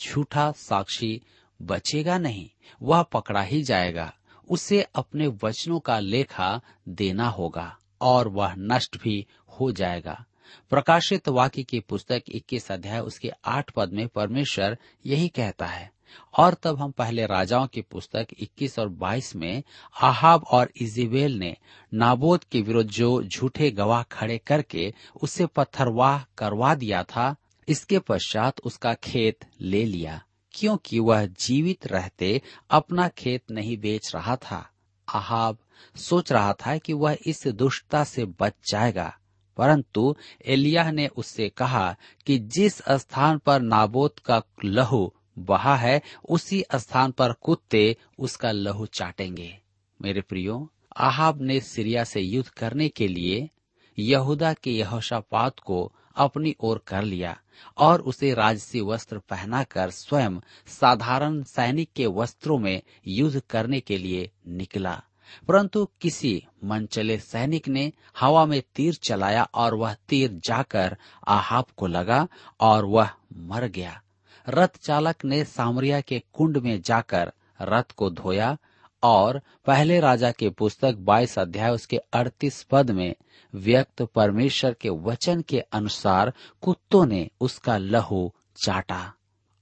झूठा 0.03 0.53
साक्षी 0.53 1.23
बचेगा 1.63 2.19
नहीं, 2.19 2.51
वह 2.83 3.03
पकड़ा 3.03 3.43
ही 3.43 3.63
जाएगा। 3.63 4.15
उसे 4.51 4.83
अपने 4.83 5.27
वचनों 5.27 5.81
का 5.81 5.99
लेखा 5.99 6.61
देना 6.89 7.29
होगा 7.29 7.79
और 8.01 8.29
वह 8.29 8.55
नष्ट 8.59 9.03
भी 9.03 9.27
हो 9.49 9.73
जाएगा। 9.73 10.25
प्रकाशित 10.71 11.29
वाक्य 11.29 11.63
की 11.63 11.81
पुस्तक 11.81 12.23
21 12.29 12.71
अध्याय, 12.73 13.01
उसके 13.01 13.31
आठ 13.45 13.71
पद 13.71 13.93
में 13.93 14.07
परमेश्वर 14.09 14.77
यही 15.07 15.29
कहता 15.29 15.67
है, 15.67 15.91
और 16.39 16.55
तब 16.55 16.79
हम 16.79 16.91
पहले 16.91 17.27
राजाओं 17.27 17.67
की 17.67 17.81
पुस्तक 17.81 18.27
21 18.41 18.79
और 18.79 18.89
22 18.89 19.35
में 19.37 19.63
आहाब 20.03 20.45
और 20.45 20.71
इजिबेल 20.81 21.39
ने 21.39 21.57
नाबोद 21.95 22.45
के 22.45 22.63
विरुद्ध 22.63 22.91
जो 22.91 23.23
झूठे 23.23 23.71
गवाह 23.71 24.03
खड़े 24.03 24.39
करके 24.39 24.93
उसे 25.23 25.47
पत्थरवाह 25.47 26.25
करवा 26.39 26.75
दिया 26.75 27.03
था, 27.03 27.37
इसके 27.69 27.99
पश्चात 27.99 28.61
उसका 28.61 28.95
खेत 28.95 29.45
ले 29.61 29.85
लिया, 29.85 30.23
क्योंकि 30.53 30.99
वह 30.99 31.27
जीवित 31.27 31.87
रहते 31.87 32.43
अपना 32.71 33.09
खेत 33.09 33.51
नहीं 33.51 33.77
बेच 33.77 34.15
रहा 34.15 34.37
था। 34.37 34.67
आहाब 35.09 35.59
सोच 35.97 36.33
रहा 36.33 36.53
था 36.53 36.77
कि 36.79 36.93
वह 36.93 37.17
इस 37.27 37.47
दुष्टता 37.47 38.05
से 38.05 38.25
बच 38.25 38.55
जाएगा। 38.73 39.17
परंतु 39.57 40.17
एलिया 40.45 40.91
ने 40.91 41.07
उससे 41.07 41.49
कहा 41.49 41.97
कि 42.27 42.39
जिस 42.39 42.83
स्थान 42.91 43.39
पर 43.39 43.61
नाबोत 43.61 44.19
का 44.19 44.43
लहू 44.65 45.13
बहा 45.39 45.77
है, 45.77 46.03
उसी 46.29 46.65
स्थान 46.75 47.11
पर 47.11 47.33
कुत्ते 47.33 47.97
उसका 48.19 48.51
लहू 48.53 48.87
चाटेंगे। 48.87 49.59
मेरे 50.03 50.21
प्रियो 50.21 50.71
आहाब 50.97 51.43
ने 51.43 51.61
सीरिया 51.61 52.05
से 52.05 52.21
युद्ध 52.21 52.49
करने 52.49 52.89
के 52.89 53.09
लिए 53.09 53.51
यहूदा 53.99 54.53
के 54.53 54.71
यहोशापात 54.71 55.59
को 55.61 55.93
अपनी 56.17 56.57
ओर 56.61 56.85
कर 56.87 57.03
लिया 57.03 57.41
और 57.79 58.01
उसे 58.01 58.35
राजसी 58.35 58.81
वस्त्र 58.81 59.19
पहनाकर 59.19 59.91
स्वयं 59.91 60.41
साधारण 60.67 61.43
सैनिक 61.43 61.93
के 61.97 62.07
वस्त्रों 62.07 62.59
में 62.59 62.83
युद्ध 63.07 63.43
करने 63.51 63.81
के 63.81 63.99
लिए 63.99 64.31
निकला। 64.49 65.03
परंतु 65.49 65.89
किसी 66.01 66.43
मनचले 66.65 67.19
सैनिक 67.19 67.69
ने 67.69 67.93
हवा 68.21 68.45
में 68.47 68.63
तीर 68.75 68.95
चलाया 68.95 69.43
और 69.55 69.75
वह 69.75 69.95
तीर 70.09 70.41
जाकर 70.45 70.97
आहाब 71.29 71.67
को 71.77 71.87
लगा 71.87 72.27
और 72.61 72.85
वह 72.85 73.11
मर 73.37 73.67
गया। 73.67 74.01
रथ 74.49 74.79
चालक 74.83 75.25
ने 75.25 75.45
सामरिया 75.45 76.01
के 76.01 76.23
कुंड 76.33 76.57
में 76.57 76.81
जाकर 76.83 77.33
रथ 77.63 77.93
को 77.93 78.11
धोया 78.11 78.57
और 79.03 79.41
पहले 79.67 80.01
राजा 80.01 80.31
के 80.31 80.49
पुस्तक 80.51 80.97
22 81.01 81.39
अध्याय 81.39 81.71
उसके 81.71 82.01
38 82.15 82.63
पद 82.63 82.91
में 82.91 83.15
व्यक्त 83.55 84.03
परमेश्वर 84.03 84.73
के 84.73 84.89
वचन 84.89 85.41
के 85.41 85.61
अनुसार 85.61 86.33
कुत्तों 86.63 87.05
ने 87.07 87.29
उसका 87.41 87.77
लहू 87.79 88.33
चाटा। 88.65 89.13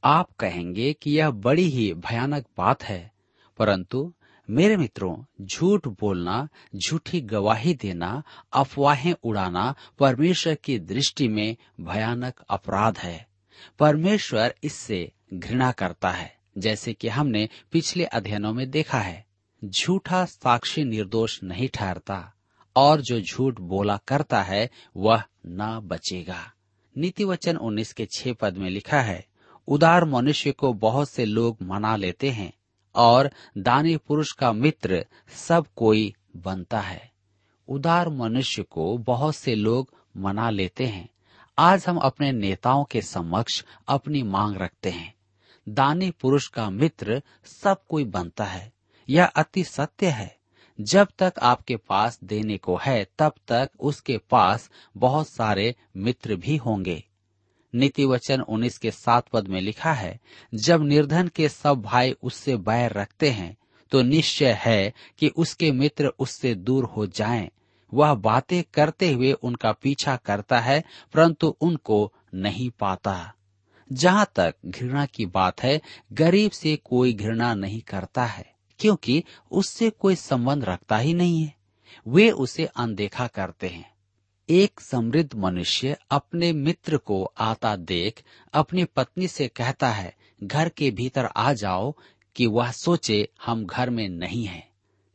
आप 0.04 0.28
कहेंगे 0.32 0.92
कि 0.92 1.10
यह 1.10 1.30
बड़ी 1.30 1.68
ही 1.68 1.92
भयानक 1.94 2.46
बात 2.58 2.82
है, 2.82 3.12
परंतु 3.58 4.12
मेरे 4.50 4.76
मित्रों, 4.76 5.46
झूठ 5.46 5.88
बोलना, 5.88 6.48
झूठी 6.76 7.20
गवाही 7.20 7.74
देना, 7.74 8.22
अफवाहें 8.52 9.14
उड़ाना 9.24 9.74
परमेश्वर 9.98 10.54
की 10.54 10.78
दृष्टि 10.78 11.28
में 11.28 11.56
भयानक 11.80 12.34
अपराध 12.50 12.98
है। 12.98 13.28
परमेश्वर 13.78 14.54
इससे 14.64 15.12
घृणा 15.34 15.72
करता 15.72 16.10
है, 16.10 16.36
जैसे 16.58 16.92
कि 16.92 17.08
हमने 17.08 17.48
पिछले 17.72 18.04
अध्ययनों 18.04 18.52
में 18.52 18.70
देखा 18.70 18.98
है। 18.98 19.26
झूठा 19.64 20.24
साक्षी 20.24 20.84
निर्दोष 20.84 21.42
नहीं 21.42 21.68
ठहरता, 21.68 22.34
और 22.76 23.00
जो 23.00 23.20
झूठ 23.20 23.60
बोला 23.60 23.96
करता 24.08 24.42
है, 24.42 24.70
वह 24.96 25.22
न 25.46 25.80
बचेगा। 25.82 26.52
नीति 26.96 27.24
वचन 27.24 27.56
उन्नीस 27.56 27.92
के 27.92 28.06
छह 28.06 28.32
पद 28.32 28.56
में 28.56 28.70
लिखा 28.70 29.00
है, 29.00 29.26
उदार 29.68 30.04
मनुष्य 30.04 30.52
को 30.52 30.72
बहुत 30.72 31.10
से 31.10 31.24
लोग 31.24 31.56
मना 31.62 31.96
लेते 31.96 32.30
हैं 32.30 32.52
और 32.94 33.30
दानी 33.58 33.96
पुरुष 33.96 34.32
का 34.32 34.52
मित्र 34.52 35.06
सब 35.28 35.66
कोई 35.76 36.14
बनता 36.36 36.80
है। 36.80 37.12
उदार 37.68 38.08
मनुष्य 38.08 38.62
को 38.62 38.98
बहुत 38.98 39.36
से 39.36 39.54
लोग 39.54 39.94
मना 40.16 40.50
लेते 40.50 40.86
हैं। 40.86 41.08
आज 41.58 41.84
हम 41.88 41.96
अपने 41.96 42.32
नेताओं 42.32 42.84
के 42.84 43.02
समक्ष 43.02 43.64
अपनी 43.88 44.22
मांग 44.22 44.56
रखते 44.56 44.90
हैं। 44.90 45.14
दानी 45.68 46.10
पुरुष 46.10 46.48
का 46.48 46.70
मित्र 46.70 47.22
सब 47.44 47.86
कोई 47.88 48.04
बनता 48.04 48.44
है। 48.44 48.72
यह 49.08 49.26
अति 49.26 49.64
सत्य 49.64 50.06
है। 50.06 50.38
जब 50.80 51.08
तक 51.18 51.32
आपके 51.42 51.76
पास 51.76 52.20
देने 52.24 52.58
को 52.58 52.78
है, 52.82 53.06
तब 53.18 53.32
तक 53.48 53.70
उसके 53.80 54.18
पास 54.18 54.70
बहुत 54.96 55.28
सारे 55.28 55.74
मित्र 55.96 56.36
भी 56.36 56.56
होंगे। 56.56 57.07
नीति 57.78 58.04
वचन 58.04 58.40
उन्नीस 58.40 58.78
के 58.78 58.90
सात 58.90 59.28
पद 59.28 59.48
में 59.48 59.60
लिखा 59.60 59.92
है, 59.92 60.18
जब 60.54 60.82
निर्धन 60.82 61.28
के 61.28 61.48
सब 61.48 61.80
भाई 61.82 62.14
उससे 62.22 62.56
बैर 62.56 62.92
रखते 62.92 63.30
हैं 63.30 63.56
तो 63.92 64.02
निश्चय 64.02 64.52
है 64.60 64.92
कि 65.18 65.28
उसके 65.36 65.70
मित्र 65.72 66.06
उससे 66.18 66.54
दूर 66.54 66.84
हो 66.86 67.06
जाएँ। 67.06 67.48
वह 67.92 68.14
बातें 68.14 68.62
करते 68.74 69.12
हुए 69.12 69.32
उनका 69.32 69.72
पीछा 69.72 70.16
करता 70.16 70.58
है, 70.60 70.82
परंतु 71.14 71.56
उनको 71.60 72.12
नहीं 72.34 72.70
पाता। 72.70 73.32
जहाँ 73.90 74.26
तक 74.36 74.54
घृणा 74.66 75.04
की 75.06 75.26
बात 75.26 75.62
है, 75.62 75.80
गरीब 76.12 76.50
से 76.50 76.76
कोई 76.76 77.12
घृणा 77.12 77.54
नहीं 77.54 77.80
करता 77.80 78.24
है, 78.24 78.44
क्योंकि 78.80 79.22
उससे 79.50 79.90
कोई 79.90 80.14
संबंध 80.14 80.64
रखता 80.64 80.98
ही 80.98 81.14
नहीं 81.14 81.42
है। 81.42 81.54
वे 82.06 82.30
उसे 82.30 82.64
अनदेखा 82.66 83.26
करते 83.26 83.68
हैं। 83.68 83.90
एक 84.50 84.80
समृद्ध 84.80 85.34
मनुष्य 85.34 85.96
अपने 86.10 86.52
मित्र 86.52 86.96
को 86.96 87.32
आता 87.38 87.76
देख, 87.76 88.22
अपनी 88.52 88.84
पत्नी 88.84 89.28
से 89.28 89.48
कहता 89.48 89.90
है, 89.90 90.16
घर 90.42 90.68
के 90.68 90.90
भीतर 90.90 91.24
आ 91.24 91.52
जाओ, 91.52 91.94
कि 92.36 92.46
वह 92.46 92.70
सोचे 92.70 93.28
हम 93.46 93.66
घर 93.66 93.90
में 93.90 94.08
नहीं 94.08 94.44
हैं। 94.44 94.68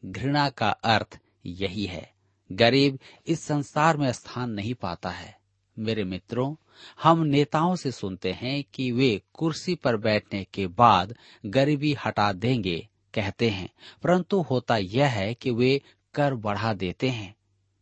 घृणा 0.06 0.50
का 0.50 0.70
अर्थ 0.70 1.20
यही 1.46 1.86
है। 1.86 2.14
गरीब 2.52 3.00
इस 3.28 3.42
संसार 3.42 3.98
में 3.98 4.12
स्थान 4.12 4.50
नहीं 4.50 4.74
पाता 4.74 5.10
है। 5.10 5.38
मेरे 5.80 6.04
मित्रों, 6.04 6.56
हम 7.04 7.20
नेताओं 7.20 7.76
से 7.76 7.92
सुनते 7.92 8.32
हैं 8.32 8.64
कि 8.74 8.92
वे 8.92 9.22
कुर्सी 9.34 9.76
पर 9.76 9.98
बैठने 9.98 10.44
के 10.44 10.68
बाद 10.68 11.16
गरीबी 11.46 11.94
हटा 12.06 12.34
देंगे, 12.34 12.88
कहते 13.14 13.50
हैं। 13.50 13.70
परंतु 14.04 14.42
होता 14.42 14.78
यह 14.78 15.08
है 15.08 15.34
कि 15.34 15.52
वे 15.52 15.82
कर 16.14 16.34
बढ़ा 16.34 16.74
देते 16.74 17.10
हैं। 17.10 17.36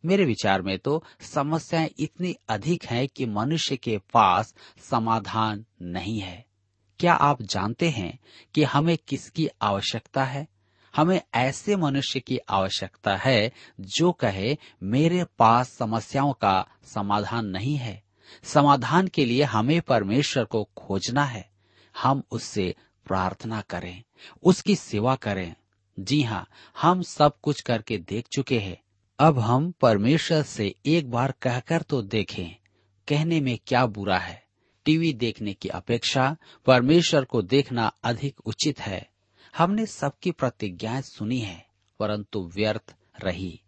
मेरे 0.04 0.24
विचार 0.24 0.62
में 0.62 0.78
तो 0.78 1.04
समस्याएँ 1.20 1.90
इतनी 1.98 2.36
अधिक 2.48 2.84
हैं 2.84 3.08
कि 3.08 3.26
मनुष्य 3.26 3.76
के 3.76 3.98
पास 3.98 4.54
समाधान 4.90 5.64
नहीं 5.82 6.20
है। 6.20 6.46
क्या 6.98 7.14
आप 7.14 7.42
जानते 7.42 7.90
हैं 7.90 8.18
कि 8.54 8.62
हमें 8.62 8.98
किसकी 9.08 9.48
आवश्यकता 9.62 10.24
है? 10.24 10.48
हमें 10.96 11.20
ऐसे 11.34 11.76
मनुष्य 11.76 12.20
की 12.20 12.38
आवश्यकता 12.38 13.16
है 13.16 13.52
जो 13.80 14.12
कहे, 14.12 14.58
मेरे 14.82 15.24
पास 15.24 15.68
समस्याओं 15.68 16.32
का 16.32 16.68
समाधान 16.84 17.46
नहीं 17.46 17.76
है। 17.76 18.02
समाधान 18.42 19.08
के 19.08 19.24
लिए 19.24 19.42
हमें 19.42 19.80
परमेश्वर 19.80 20.44
को 20.44 20.64
खोजना 20.76 21.24
है। 21.24 21.50
हम 21.98 22.22
उससे 22.30 22.74
प्रार्थना 23.06 23.60
करें, 23.60 24.02
उसकी 24.42 24.76
सेवा 24.76 25.14
करें। 25.14 25.54
जी 26.00 26.22
हाँ 26.22 26.48
हम 26.82 27.02
सब 27.02 27.40
कुछ 27.42 27.60
करके 27.60 27.98
देख 27.98 28.28
चुके 28.32 28.58
हैं। 28.58 28.81
अब 29.22 29.38
हम 29.38 29.70
परमेश्वर 29.70 30.42
से 30.42 30.74
एक 30.86 31.10
बार 31.10 31.34
कहकर 31.42 31.82
तो 31.82 32.02
देखें, 32.02 32.56
कहने 33.08 33.40
में 33.40 33.58
क्या 33.66 33.86
बुरा 33.86 34.18
है। 34.18 34.44
टीवी 34.84 35.12
देखने 35.12 35.54
की 35.54 35.68
अपेक्षा 35.68 36.36
परमेश्वर 36.66 37.24
को 37.24 37.42
देखना 37.42 37.92
अधिक 38.04 38.40
उचित 38.40 38.80
है। 38.80 39.10
हमने 39.56 39.86
सबकी 39.86 40.30
प्रतिज्ञाएँ 40.30 41.02
सुनी 41.02 41.38
है, 41.38 41.66
परंतु 41.98 42.52
व्यर्थ 42.54 42.94
रही। 43.24 43.60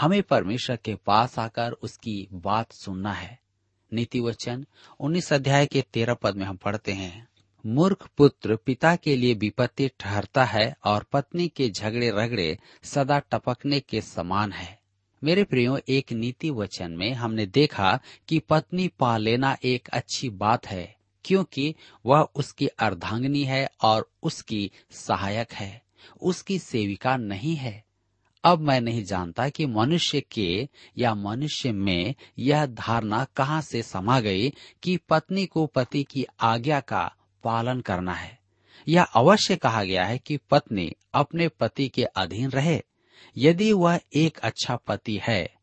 हमें 0.00 0.22
परमेश्वर 0.22 0.76
के 0.76 0.94
पास 0.94 1.38
आकर 1.38 1.72
उसकी 1.72 2.28
बात 2.32 2.72
सुनना 2.72 3.12
है। 3.12 3.38
नीति 3.92 4.20
वचन 4.20 4.66
उन्नीस 5.00 5.32
अध्याय 5.32 5.66
के 5.66 5.82
तेरह 5.82 6.14
पद 6.14 6.36
में 6.36 6.46
हम 6.46 6.56
पढ़ते 6.56 6.92
हैं। 6.92 7.28
मूर्ख 7.66 8.08
पुत्र 8.16 8.56
पिता 8.56 8.96
के 8.96 9.16
लिए 9.16 9.34
विपत्ति 9.34 9.90
ठहरता 10.00 10.44
है 10.44 10.76
और 10.84 11.02
पत्नी 11.02 11.48
के 11.48 11.70
झगड़े 11.70 12.10
रगड़े 12.10 12.58
सदा 12.82 13.18
टपकने 13.18 13.80
के 13.80 14.00
समान 14.00 14.52
है। 14.52 14.81
मेरे 15.24 15.44
प्रियो, 15.44 15.78
एक 15.88 16.12
नीति 16.12 16.50
वचन 16.50 16.92
में 16.92 17.12
हमने 17.12 17.46
देखा 17.46 18.00
कि 18.28 18.38
पत्नी 18.38 18.88
पा 18.88 19.16
लेना 19.16 19.56
एक 19.64 19.88
अच्छी 19.88 20.28
बात 20.28 20.66
है, 20.66 20.96
क्योंकि 21.24 21.74
वह 22.06 22.28
उसकी 22.34 22.66
अर्धांगिनी 22.66 23.44
है 23.44 23.68
और 23.82 24.10
उसकी 24.22 24.70
सहायक 24.90 25.52
है, 25.52 25.82
उसकी 26.22 26.58
सेविका 26.58 27.16
नहीं 27.16 27.56
है। 27.56 27.84
अब 28.44 28.60
मैं 28.60 28.80
नहीं 28.80 29.04
जानता 29.04 29.48
कि 29.48 29.66
मनुष्य 29.66 30.20
के 30.20 30.68
या 30.98 31.14
मनुष्य 31.14 31.72
में 31.72 32.14
यह 32.38 32.66
धारणा 32.66 33.24
कहाँ 33.24 33.60
से 33.60 33.82
समा 33.82 34.20
गई 34.20 34.52
कि 34.82 34.96
पत्नी 34.96 35.46
को 35.46 35.66
पति 35.66 36.04
की 36.04 36.26
आज्ञा 36.40 36.80
का 36.80 37.14
पालन 37.44 37.80
करना 37.80 38.14
है। 38.14 38.38
यह 38.88 39.02
अवश्य 39.02 39.56
कहा 39.56 39.84
गया 39.84 40.04
है 40.04 40.18
कि 40.18 40.36
पत्नी 40.36 40.92
अपने 41.14 41.48
पति 41.48 41.88
के 41.88 42.04
अधीन 42.04 42.50
रहे 42.50 42.82
यदि 43.36 43.72
वह 43.72 44.00
एक 44.14 44.38
अच्छा 44.38 44.76
पति 44.76 45.20
है, 45.22 45.54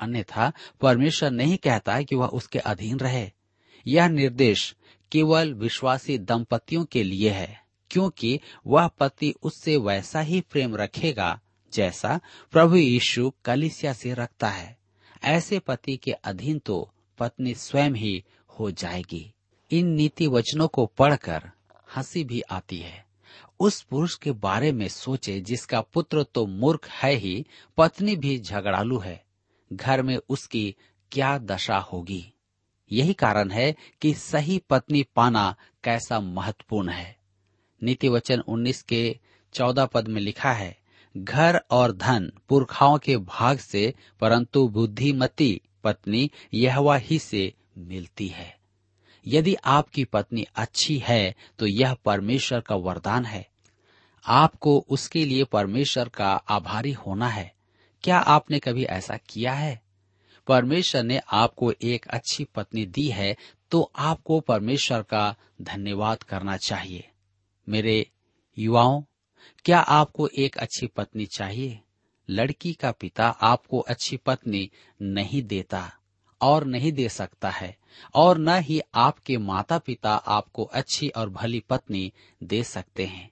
अन्यथा 0.00 0.52
परमेश्वर 0.80 1.30
नहीं 1.30 1.56
कहता 1.56 2.02
कि 2.02 2.16
वह 2.16 2.26
उसके 2.26 2.58
अधीन 2.58 2.98
रहे। 2.98 3.30
यह 3.86 4.08
निर्देश 4.08 4.76
केवल 5.12 5.54
विश्वासी 5.54 6.18
दंपतियों 6.18 6.84
के 6.84 7.02
लिए 7.02 7.30
है, 7.30 7.60
क्योंकि 7.90 8.40
वह 8.66 8.86
पति 8.86 9.34
उससे 9.42 9.76
वैसा 9.76 10.20
ही 10.20 10.40
प्रेम 10.40 10.76
रखेगा 10.76 11.40
जैसा 11.72 12.20
प्रभु 12.50 12.76
यीशु 12.76 13.32
कलिसिया 13.44 13.92
से 13.92 14.14
रखता 14.14 14.48
है। 14.48 14.78
ऐसे 15.24 15.58
पति 15.58 15.96
के 15.96 16.12
अधीन 16.12 16.58
तो 16.58 16.92
पत्नी 17.18 17.54
स्वयं 17.54 17.90
ही 17.90 18.24
हो 18.48 18.70
जाएगी। 18.70 19.34
इन 19.70 19.86
नीति 19.86 20.26
वचनों 20.26 20.68
को 20.68 20.86
पढ़कर 20.86 21.50
हँसी 21.96 22.24
भी 22.24 22.40
आती 22.40 22.78
है। 22.78 23.05
उस 23.60 23.82
पुरुष 23.82 24.14
के 24.14 24.30
बारे 24.30 24.72
में 24.72 24.88
सोचे 24.88 25.40
जिसका 25.40 25.80
पुत्र 25.80 26.22
तो 26.22 26.46
मूर्ख 26.46 26.88
है 26.88 27.12
ही, 27.12 27.46
पत्नी 27.76 28.16
भी 28.16 28.38
झगड़ालू 28.38 28.98
है। 28.98 29.24
घर 29.72 30.02
में 30.02 30.18
उसकी 30.28 30.76
क्या 31.12 31.38
दशा 31.38 31.78
होगी? 31.78 32.32
यही 32.92 33.12
कारण 33.12 33.50
है 33.50 33.76
कि 34.00 34.14
सही 34.14 34.62
पत्नी 34.70 35.02
पाना 35.16 35.56
कैसा 35.84 36.20
महत्वपूर्ण 36.20 36.88
है। 36.88 37.16
नीति 37.82 38.08
वचन 38.08 38.40
उन्नीस 38.40 38.82
के 38.82 39.18
चौदह 39.52 39.86
पद 39.86 40.08
में 40.08 40.20
लिखा 40.20 40.52
है, 40.52 40.78
घर 41.16 41.60
और 41.70 41.92
धन 41.92 42.32
पुरखाओं 42.48 42.98
के 42.98 43.16
भाग 43.16 43.58
से, 43.58 43.94
परंतु 44.20 44.68
बुद्धिमती 44.68 45.60
पत्नी 45.84 46.30
यहवा 46.54 46.96
ही 46.96 47.18
से 47.18 47.54
मिलती 47.78 48.28
है। 48.28 48.58
यदि 49.26 49.54
आपकी 49.54 50.04
पत्नी 50.04 50.46
अच्छी 50.56 50.98
है 50.98 51.34
तो 51.58 51.66
यह 51.66 51.94
परमेश्वर 51.94 52.60
का 52.60 52.74
वरदान 52.74 53.24
है। 53.24 53.48
आपको 54.26 54.86
उसके 54.88 55.24
लिए 55.24 55.44
परमेश्वर 55.44 56.08
का 56.08 56.30
आभारी 56.30 56.92
होना 56.92 57.28
है। 57.28 57.54
क्या 58.02 58.18
आपने 58.18 58.58
कभी 58.58 58.84
ऐसा 58.84 59.16
किया 59.16 59.52
है? 59.52 59.80
परमेश्वर 60.46 61.02
ने 61.02 61.20
आपको 61.32 61.72
एक 61.82 62.06
अच्छी 62.06 62.44
पत्नी 62.44 62.86
दी 62.86 63.08
है 63.08 63.36
तो 63.70 63.92
आपको 63.96 64.40
परमेश्वर 64.40 65.02
का 65.02 65.34
धन्यवाद 65.62 66.22
करना 66.22 66.56
चाहिए। 66.56 67.08
मेरे 67.68 68.06
युवाओं, 68.58 69.02
क्या 69.64 69.78
आपको 69.78 70.28
एक 70.28 70.58
अच्छी 70.58 70.86
पत्नी 70.86 71.26
चाहिए? 71.26 71.80
लड़की 72.28 72.72
का 72.72 72.90
पिता 72.90 73.28
आपको 73.28 73.78
अच्छी 73.78 74.16
पत्नी 74.16 74.70
नहीं 75.02 75.42
देता। 75.42 75.95
और 76.40 76.64
नहीं 76.64 76.92
दे 76.92 77.08
सकता 77.08 77.50
है, 77.50 77.76
और 78.14 78.38
न 78.38 78.58
ही 78.58 78.80
आपके 78.94 79.36
माता 79.36 79.78
पिता 79.78 80.14
आपको 80.14 80.64
अच्छी 80.64 81.08
और 81.08 81.30
भली 81.30 81.60
पत्नी 81.60 82.12
दे 82.42 82.62
सकते 82.64 83.06
हैं। 83.06 83.30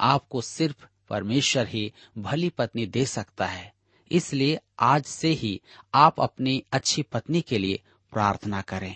आपको 0.00 0.40
सिर्फ़ 0.40 0.86
परमेश्वर 1.10 1.66
ही 1.66 1.92
भली 2.18 2.48
पत्नी 2.48 2.86
दे 2.86 3.04
सकता 3.06 3.46
है। 3.46 3.72
इसलिए 4.10 4.58
आज 4.80 5.04
से 5.04 5.28
ही 5.28 5.60
आप 5.94 6.20
अपनी 6.20 6.62
अच्छी 6.72 7.02
पत्नी 7.02 7.40
के 7.40 7.58
लिए 7.58 7.80
प्रार्थना 8.12 8.60
करें। 8.60 8.94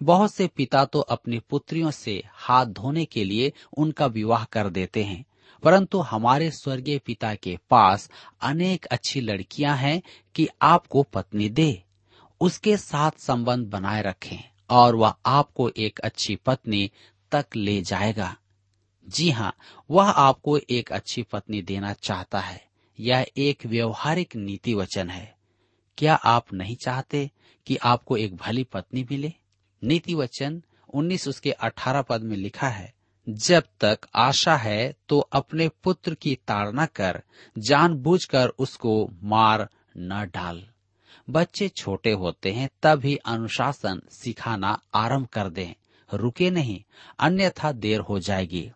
बहुत 0.00 0.34
से 0.34 0.46
पिता 0.46 0.84
तो 0.84 1.00
अपनी 1.00 1.38
पुत्रियों 1.40 1.90
से 1.90 2.22
हाथ 2.34 2.66
धोने 2.66 3.04
के 3.04 3.24
लिए 3.24 3.52
उनका 3.78 4.06
विवाह 4.06 4.44
कर 4.44 4.68
देते 4.68 5.04
हैं, 5.04 5.24
परंतु 5.62 5.98
हमारे 6.00 6.50
स्वर्गीय 6.50 6.98
पिता 6.98 7.34
के 7.34 7.56
पास 7.70 8.10
अनेक 8.40 8.86
अच्छी 8.86 9.20
लड़कियाँ 9.20 9.76
हैं 9.76 10.00
कि 10.34 10.48
आपको 10.62 11.02
पत्नी 11.02 11.48
दे। 11.48 11.82
उसके 12.40 12.76
साथ 12.76 13.10
संबंध 13.18 13.66
बनाए 13.66 14.02
रखें 14.02 14.38
और 14.70 14.94
वह 14.94 15.14
आपको 15.26 15.68
एक 15.68 15.98
अच्छी 15.98 16.36
पत्नी 16.36 16.90
तक 17.32 17.46
ले 17.56 17.82
जाएगा। 17.82 18.36
जी 19.08 19.30
हाँ 19.30 19.54
वह 19.90 20.10
आपको 20.10 20.58
एक 20.58 20.92
अच्छी 20.92 21.22
पत्नी 21.22 21.62
देना 21.62 21.92
चाहता 21.92 22.40
है। 22.40 22.64
यह 23.00 23.26
एक 23.36 23.66
व्यवहारिक 23.66 24.36
नीति 24.36 24.74
वचन 24.74 25.10
है। 25.10 25.34
क्या 25.98 26.14
आप 26.14 26.52
नहीं 26.52 26.76
चाहते 26.76 27.30
कि 27.66 27.76
आपको 27.76 28.16
एक 28.16 28.36
भली 28.36 28.64
पत्नी 28.64 29.06
मिले? 29.10 29.32
नीति 29.82 30.14
वचन 30.14 30.62
उन्नीस 30.94 31.28
उसके 31.28 31.50
अठारह 31.50 32.02
पद 32.02 32.22
में 32.22 32.36
लिखा 32.36 32.68
है, 32.68 32.94
जब 33.28 33.62
तक 33.80 33.98
आशा 34.14 34.56
है 34.56 34.94
तो 35.08 35.18
अपने 35.18 35.68
पुत्र 35.68 36.14
की 36.14 36.34
ताड़ना 36.48 36.86
कर, 36.86 37.22
जानबूझकर 37.58 38.48
उसको 38.48 39.08
मार 39.22 39.68
न 39.96 40.30
डाल। 40.34 40.66
बच्चे 41.30 41.68
छोटे 41.68 42.12
होते 42.12 42.52
हैं, 42.52 42.68
तभी 42.82 43.16
अनुशासन 43.16 44.02
सिखाना 44.10 44.80
आरंभ 44.94 45.26
कर 45.26 45.48
दें। 45.48 45.74
रुके 46.14 46.50
नहीं, 46.50 46.84
अन्यथा 47.18 47.72
देर 47.72 48.00
हो 48.00 48.18
जाएगी। 48.18 48.72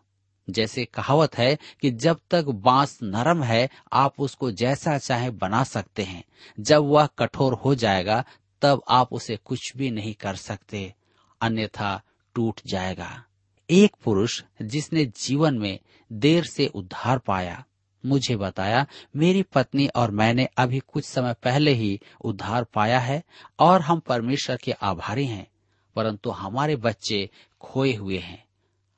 जैसे 0.49 0.85
कहावत 0.85 1.37
है 1.37 1.57
कि 1.81 1.91
जब 1.91 2.19
तक 2.31 2.45
बाँस 2.45 2.99
नरम 3.03 3.43
है, 3.43 3.69
आप 3.93 4.13
उसको 4.19 4.51
जैसा 4.51 4.97
चाहे 4.97 5.29
बना 5.29 5.63
सकते 5.63 6.03
हैं। 6.03 6.23
जब 6.59 6.83
वह 6.83 7.05
कठोर 7.05 7.53
हो 7.53 7.75
जाएगा, 7.75 8.25
तब 8.61 8.83
आप 8.89 9.13
उसे 9.13 9.37
कुछ 9.45 9.77
भी 9.77 9.91
नहीं 9.91 10.13
कर 10.13 10.35
सकते। 10.35 10.93
अन्यथा 11.41 12.01
टूट 12.35 12.61
जाएगा। 12.67 13.23
एक 13.69 13.95
पुरुष 14.03 14.43
जिसने 14.61 15.05
जीवन 15.05 15.57
में 15.57 15.79
देर 16.13 16.43
से 16.43 16.67
उद्धार 16.67 17.17
पाया 17.17 17.65
मुझे 18.05 18.35
बताया, 18.35 18.85
मेरी 19.15 19.43
पत्नी 19.43 19.87
और 19.87 20.11
मैंने 20.11 20.47
अभी 20.57 20.79
कुछ 20.79 21.05
समय 21.05 21.33
पहले 21.33 21.73
ही 21.73 21.99
उद्धार 22.21 22.63
पाया 22.63 22.99
है 22.99 23.23
और 23.59 23.81
हम 23.81 23.99
परमेश्वर 23.99 24.57
के 24.57 24.71
आभारी 24.71 25.25
हैं, 25.25 25.47
परंतु 25.95 26.29
हमारे 26.29 26.75
बच्चे 26.75 27.29
खोए 27.61 27.93
हुए 27.93 28.17
हैं। 28.17 28.45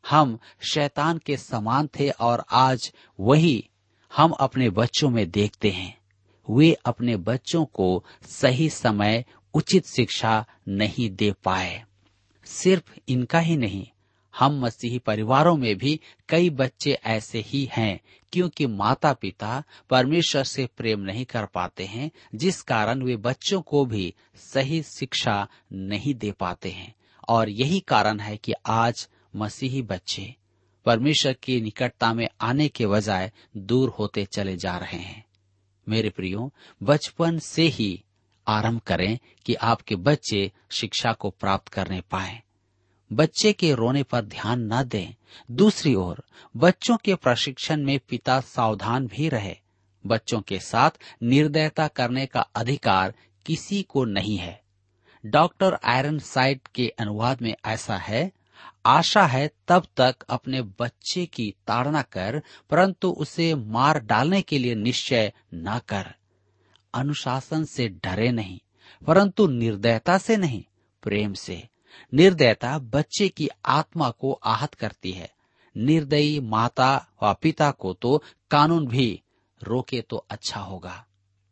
हम 0.10 0.40
शैतान 0.74 1.18
के 1.18 1.38
समान 1.38 1.88
थे 1.88 2.10
और 2.10 2.44
आज 2.52 2.94
वही 3.20 3.70
हम 4.16 4.32
अपने 4.32 4.70
बच्चों 4.70 5.10
में 5.10 5.32
देखते 5.32 5.70
हैं। 5.70 5.98
वे 6.50 6.74
अपने 6.74 7.18
बच्चों 7.18 7.66
को 7.66 8.06
सही 8.26 8.70
समय 8.70 9.26
उचित 9.54 9.88
शिक्षा 9.88 10.46
नहीं 10.68 11.16
दे 11.16 11.32
पाए। 11.32 11.84
सिर्फ़ 12.46 12.94
इनका 13.08 13.40
ही 13.40 13.58
नहीं 13.58 13.88
हम 14.40 14.66
मसीही 14.66 15.00
परिवारों 15.00 15.58
में 15.58 15.78
भी 15.78 16.00
कई 16.30 16.50
बच्चे 16.50 16.94
ऐसे 16.94 17.40
ही 17.40 17.70
हैं, 17.78 18.00
क्योंकि 18.32 18.68
माता 18.68 19.14
पिता 19.14 19.64
परमेश्वर 19.90 20.44
से 20.44 20.70
प्रेम 20.78 21.00
नहीं 21.00 21.26
कर 21.26 21.46
पाते 21.46 21.86
हैं, 21.86 22.12
जिस 22.36 22.62
कारण 22.62 23.02
वे 23.02 23.16
बच्चों 23.16 23.62
को 23.62 23.86
भी 23.86 24.14
सही 24.36 24.84
शिक्षा 24.84 25.48
नहीं 25.74 26.16
दे 26.16 26.32
पाते 26.32 26.72
हैं। 26.72 26.96
और 27.30 27.50
यही 27.50 27.80
कारण 27.80 28.20
है 28.20 28.38
कि 28.38 28.54
आज 28.66 29.10
मसीही 29.36 29.82
बच्चे 29.82 30.36
परमेश्वर 30.86 31.34
की 31.34 31.62
निकटता 31.62 32.14
में 32.14 32.28
आने 32.42 32.68
के 32.68 32.88
बजाय 32.88 33.32
दूर 33.58 33.90
होते 33.90 34.26
चले 34.26 34.58
जा 34.58 34.78
रहे 34.78 34.98
हैं। 34.98 35.26
मेरे 35.90 36.10
प्रियो, 36.10 36.54
बचपन 36.84 37.40
से 37.40 37.64
ही 37.64 38.04
आरंभ 38.48 38.80
करें 38.80 39.20
कि 39.46 39.54
आपके 39.54 39.96
बच्चे 39.96 40.52
शिक्षा 40.72 41.14
को 41.14 41.30
प्राप्त 41.30 41.68
करने 41.68 42.02
पाए। 42.02 42.43
बच्चे 43.14 43.54
के 43.54 43.74
रोने 43.74 44.04
पर 44.04 44.22
ध्यान 44.22 44.74
न 44.74 44.84
दें। 44.84 45.16
दूसरी 45.52 45.96
ओर, 45.96 46.24
बच्चों 46.58 46.98
के 46.98 47.16
प्रशिक्षण 47.16 47.84
में 47.84 48.00
पिता 48.00 48.40
सावधान 48.40 49.08
भी 49.08 49.30
रहे। 49.30 49.56
बच्चों 50.06 50.42
के 50.42 50.60
साथ 50.60 50.92
निर्दयता 51.24 51.88
करने 51.88 52.26
का 52.26 52.42
अधिकार 52.42 53.14
किसी 53.46 53.84
को 53.84 54.06
नहीं 54.06 54.38
है। 54.38 54.62
डॉक्टर 55.26 55.78
आयरन 55.84 56.20
साइड 56.20 56.60
के 56.76 56.94
अनुवाद 57.00 57.42
में 57.42 57.56
ऐसा 57.66 57.98
है, 57.98 58.32
आशा 58.86 59.26
है 59.26 59.52
तब 59.68 59.86
तक 59.98 60.16
अपने 60.30 60.62
बच्चे 60.62 61.26
की 61.26 61.56
ताड़ना 61.68 62.02
कर, 62.02 62.42
परंतु 62.70 63.10
उसे 63.10 63.56
मार 63.56 64.00
डालने 64.00 64.42
के 64.42 64.60
लिए 64.60 64.76
निश्चय 64.76 65.34
न 65.54 65.80
कर। 65.88 66.14
अनुशासन 66.94 67.64
से 67.64 67.88
डरे 67.88 68.32
नहीं, 68.32 68.60
परंतु 69.08 69.48
निर्दयता 69.48 70.18
से 70.18 70.38
नहीं, 70.38 70.64
प्रेम 71.04 71.34
से। 71.34 71.73
निर्दयता 72.14 72.80
बच्चे 72.80 73.30
की 73.30 73.50
आत्मा 73.66 74.10
को 74.10 74.32
आहत 74.32 74.74
करती 74.74 75.12
है। 75.12 75.32
निर्दयी 75.78 76.40
माता 76.40 77.08
व 77.24 77.34
पिता 77.42 77.72
को 77.72 77.94
तो 77.94 78.24
कानून 78.52 78.88
भी 78.88 79.22
रोके 79.64 80.02
तो 80.02 80.26
अच्छा 80.30 80.60
होगा। 80.60 81.06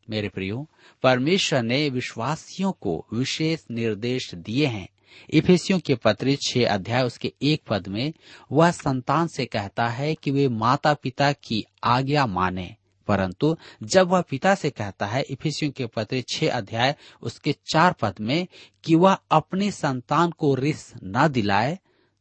मेरे 0.09 0.29
प्रियो, 0.29 0.69
परमेश्वर 1.03 1.63
ने 1.63 1.89
विश्वासियों 1.89 2.71
को 2.71 3.05
विशेष 3.13 3.59
निर्देश 3.71 4.35
दिए 4.35 4.65
हैं। 4.65 4.89
इफेसियों 5.29 5.79
के 5.79 5.95
पत्र 5.95 6.37
छह 6.47 6.67
अध्याय 6.67 7.03
उसके 7.03 7.33
एक 7.41 7.61
पद 7.69 7.87
में, 7.87 8.13
वह 8.51 8.71
संतान 8.71 9.27
से 9.27 9.45
कहता 9.45 9.87
है 9.87 10.15
कि 10.15 10.31
वे 10.31 10.47
माता 10.47 10.93
पिता 10.93 11.31
की 11.31 11.65
आज्ञा 11.83 12.25
माने। 12.25 12.75
परंतु 13.07 13.55
जब 13.83 14.07
वह 14.07 14.21
पिता 14.21 14.55
से 14.55 14.69
कहता 14.69 15.05
है, 15.05 15.21
इफिसियों 15.21 15.71
के 15.71 15.85
पत्र 15.85 16.23
छह 16.29 16.51
अध्याय, 16.51 16.95
उसके 17.21 17.55
चार 17.73 17.93
पद 17.93 18.15
में, 18.21 18.47
कि 18.83 18.95
वह 18.95 19.17
अपने 19.31 19.71
संतान 19.71 20.31
को 20.31 20.53
रिस 20.55 20.93
न 21.03 21.27
दिलाए 21.27 21.79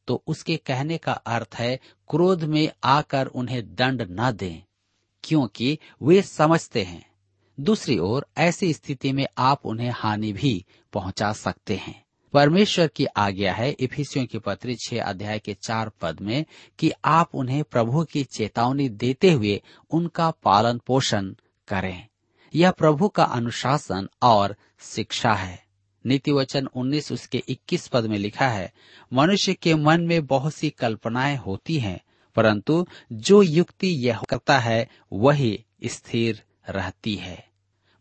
तो 0.08 0.22
उसके 0.26 0.56
कहने 0.56 0.98
का 0.98 1.12
अर्थ 1.12 1.54
है, 1.54 1.76
क्रोध 2.10 2.44
में 2.44 2.70
आकर 2.84 3.26
उन्हें 3.26 3.74
दंड 3.74 4.06
न 4.10 4.30
दें, 4.32 4.62
क्योंकि 5.24 5.78
वे 6.02 6.22
समझते 6.22 6.82
हैं। 6.82 7.04
दूसरी 7.60 7.98
ओर, 7.98 8.26
ऐसी 8.36 8.72
स्थिति 8.72 9.12
में 9.12 9.26
आप 9.38 9.66
उन्हें 9.66 9.90
हानि 9.94 10.32
भी 10.32 10.64
पहुँचा 10.92 11.32
सकते 11.32 11.76
हैं। 11.76 12.04
परमेश्वर 12.32 12.88
की 12.88 13.04
आज्ञा 13.04 13.52
है, 13.52 13.70
इफिसियों 13.70 14.26
की 14.26 14.38
पत्री 14.38 14.76
छह 14.76 15.02
अध्याय 15.02 15.38
के 15.38 15.54
चार 15.54 15.90
पद 16.00 16.20
में, 16.20 16.44
कि 16.78 16.92
आप 17.04 17.30
उन्हें 17.34 17.64
प्रभु 17.64 18.04
की 18.04 18.24
चेतावनी 18.24 18.88
देते 18.88 19.32
हुए 19.32 19.62
उनका 19.90 20.30
पालन 20.30 20.80
पोषण 20.86 21.34
करें। 21.68 22.06
यह 22.54 22.70
प्रभु 22.70 23.08
का 23.08 23.24
अनुशासन 23.24 24.08
और 24.22 24.56
शिक्षा 24.80 25.32
है। 25.32 25.64
नीति 26.06 26.32
वचन 26.32 26.66
उन्नीस 26.66 27.12
उसके 27.12 27.42
इक्कीस 27.48 27.88
पद 27.88 28.06
में 28.06 28.18
लिखा 28.18 28.48
है, 28.48 28.72
मनुष्य 29.12 29.54
के 29.54 29.74
मन 29.74 30.00
में 30.00 30.26
बहुत 30.26 30.54
सी 30.54 30.70
कल्पनाएँ 30.70 31.36
होती 31.36 31.78
हैं, 31.78 32.00
परंतु 32.36 32.86
जो 33.12 33.42
युक्ति 33.42 33.88
यह 33.88 34.20
करता 34.28 34.58
है, 34.58 34.88
वही 35.12 35.64
स्थिर 35.84 36.42
रहती 36.68 37.14
है। 37.14 37.48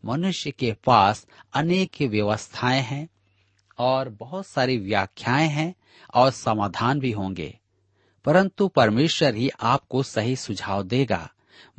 मनुष्य 0.04 0.50
के 0.50 0.72
पास 0.72 1.26
अनेक 1.54 1.90
व्यवस्थाएँ 2.02 2.82
हैं 2.82 3.08
और 3.80 4.08
बहुत 4.08 4.46
सारी 4.46 4.76
व्याख्याएँ 4.76 5.48
हैं 5.48 5.74
और 6.14 6.30
समाधान 6.30 7.00
भी 7.00 7.10
होंगे। 7.10 7.58
परंतु 8.24 8.68
परमेश्वर 8.68 9.34
ही 9.34 9.50
आपको 9.60 10.02
सही 10.02 10.36
सुझाव 10.36 10.82
देगा। 10.82 11.30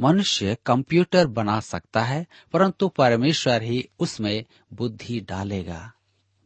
मनुष्य 0.01 0.57
कंप्यूटर 0.65 1.27
बना 1.27 1.59
सकता 1.59 2.01
है, 2.01 2.27
परंतु 2.53 2.87
परमेश्वर 2.87 3.61
ही 3.61 3.89
उसमें 3.99 4.45
बुद्धि 4.73 5.19
डालेगा। 5.19 5.91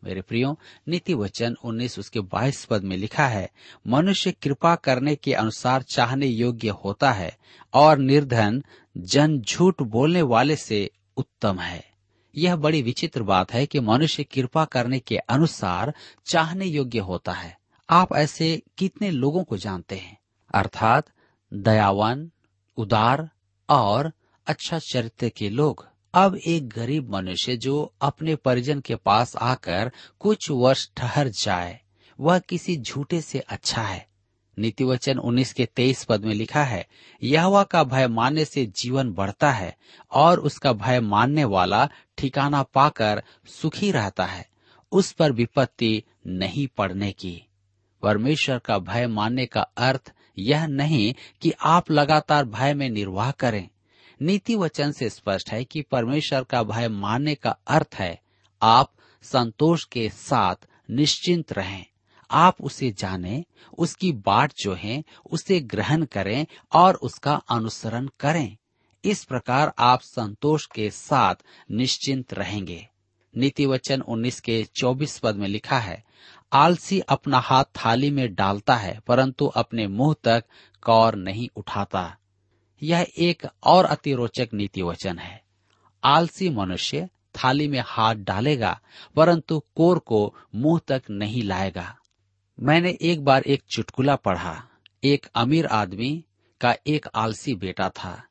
मेरे 0.03 0.21
प्रियो, 0.21 0.59
नीति 0.87 1.13
वचन 1.13 1.55
उन्नीस 1.63 1.99
उसके 1.99 2.19
बाईस 2.19 2.65
पद 2.65 2.83
में 2.83 2.97
लिखा 2.97 3.27
है, 3.27 3.51
मनुष्य 3.87 4.31
कृपा 4.31 4.75
करने 4.75 5.15
के 5.15 5.33
अनुसार 5.33 5.81
चाहने 5.81 6.25
योग्य 6.25 6.69
होता 6.69 7.11
है 7.11 7.37
और 7.73 7.97
निर्धन, 7.97 8.63
जन 8.97 9.39
झूठ 9.41 9.81
बोलने 9.81 10.21
वाले 10.21 10.55
से 10.55 10.91
उत्तम 11.17 11.59
है। 11.59 11.94
यह 12.37 12.55
बड़ी 12.55 12.81
विचित्र 12.81 13.23
बात 13.23 13.53
है 13.53 13.65
कि 13.65 13.79
मनुष्य 13.79 14.23
कृपा 14.23 14.65
करने 14.65 14.99
के 14.99 15.17
अनुसार 15.17 15.93
चाहने 16.25 16.65
योग्य 16.65 16.99
होता 16.99 17.31
है। 17.31 17.57
आप 17.89 18.13
ऐसे 18.13 18.63
कितने 18.77 19.11
लोगों 19.11 19.43
को 19.43 19.57
जानते 19.57 19.95
हैं? 19.95 20.17
अर्थात 20.55 21.05
दयावान, 21.53 22.31
उदार 22.77 23.29
और 23.69 24.11
अच्छा 24.47 24.79
चरित्र 24.79 25.29
के 25.29 25.49
लोग। 25.49 25.87
अब 26.13 26.35
एक 26.35 26.69
गरीब 26.69 27.15
मनुष्य 27.15 27.57
जो 27.57 27.93
अपने 28.01 28.35
परिजन 28.35 28.79
के 28.79 28.95
पास 28.95 29.35
आकर 29.35 29.91
कुछ 30.19 30.51
वर्ष 30.51 30.89
ठहर 30.97 31.27
जाए, 31.27 31.79
वह 32.19 32.39
किसी 32.39 32.77
झूठे 32.77 33.21
से 33.21 33.39
अच्छा 33.39 33.81
है। 33.81 34.07
नीति 34.59 34.83
वचन 34.83 35.17
उन्नीस 35.17 35.53
के 35.53 35.65
तेईस 35.65 36.03
पद 36.03 36.25
में 36.25 36.33
लिखा 36.33 36.63
है, 36.63 36.87
यहवा 37.23 37.63
का 37.63 37.83
भय 37.83 38.07
मानने 38.07 38.45
से 38.45 38.65
जीवन 38.65 39.13
बढ़ता 39.13 39.51
है 39.51 39.77
और 40.11 40.39
उसका 40.39 40.73
भय 40.73 40.99
मानने 40.99 41.43
वाला 41.43 41.89
ठिकाना 42.17 42.63
पाकर 42.63 43.23
सुखी 43.45 43.91
रहता 43.91 44.25
है, 44.25 44.49
उस 44.91 45.11
पर 45.11 45.31
विपत्ति 45.31 46.03
नहीं 46.27 46.67
पड़ने 46.67 47.11
की। 47.11 47.45
परमेश्वर 48.01 48.59
का 48.59 48.79
भय 48.79 49.07
मानने 49.07 49.45
का 49.45 49.61
अर्थ 49.61 50.13
यह 50.37 50.67
नहीं 50.67 51.13
कि 51.41 51.53
आप 51.61 51.91
लगातार 51.91 52.45
भय 52.45 52.73
में 52.73 52.89
निर्वाह 52.89 53.31
करें। 53.31 53.69
नीति 54.21 54.55
वचन 54.55 54.91
से 54.91 55.09
स्पष्ट 55.09 55.51
है 55.51 55.63
कि 55.63 55.81
परमेश्वर 55.81 56.43
का 56.43 56.63
भय 56.63 56.87
मानने 56.87 57.35
का 57.35 57.57
अर्थ 57.67 57.95
है, 57.95 58.21
आप 58.61 58.91
संतोष 59.23 59.83
के 59.83 60.09
साथ 60.09 60.55
निश्चिंत 60.91 61.53
रहें। 61.53 61.85
आप 62.35 62.61
उसे 62.61 62.91
जाने, 62.91 63.43
उसकी 63.77 64.11
बाट 64.11 64.53
जो 64.57 64.73
है 64.73 65.03
उसे 65.31 65.59
ग्रहण 65.59 66.05
करें 66.05 66.45
और 66.73 66.95
उसका 66.95 67.35
अनुसरण 67.49 68.09
करें। 68.19 68.57
इस 69.03 69.23
प्रकार 69.23 69.73
आप 69.79 70.01
संतोष 70.01 70.65
के 70.65 70.89
साथ 70.89 71.35
निश्चिंत 71.71 72.33
रहेंगे। 72.33 72.87
नीति 73.33 73.65
वचन 73.65 74.01
उन्नीस 74.01 74.39
के 74.39 74.63
चौबीस 74.75 75.17
पद 75.19 75.35
में 75.35 75.47
लिखा 75.47 75.79
है, 75.79 76.03
आलसी 76.53 76.99
अपना 76.99 77.39
हाथ 77.39 77.63
थाली 77.75 78.09
में 78.09 78.33
डालता 78.35 78.75
है, 78.75 78.99
परंतु 79.07 79.45
अपने 79.45 79.87
मुँह 79.87 80.15
तक 80.23 80.43
कौर 80.83 81.15
नहीं 81.15 81.47
उठाता। 81.55 82.15
यह 82.81 83.07
एक 83.17 83.45
और 83.63 83.85
अति 83.85 84.13
रोचक 84.13 84.49
नीति 84.53 84.81
वचन 84.81 85.19
है, 85.19 85.41
आलसी 86.03 86.49
मनुष्य 86.49 87.07
थाली 87.35 87.67
में 87.67 87.81
हाथ 87.85 88.15
डालेगा, 88.15 88.79
परंतु 89.15 89.59
कोर 89.75 89.99
को 89.99 90.33
मुँह 90.55 90.79
तक 90.87 91.03
नहीं 91.09 91.43
लाएगा। 91.43 91.95
मैंने 92.59 92.97
एक 93.01 93.25
बार 93.25 93.43
एक 93.43 93.63
चुटकुला 93.69 94.15
पढ़ा। 94.15 94.63
एक 95.03 95.25
अमीर 95.35 95.65
आदमी 95.65 96.25
का 96.61 96.75
एक 96.87 97.07
आलसी 97.15 97.55
बेटा 97.55 97.89
था। 97.89 98.23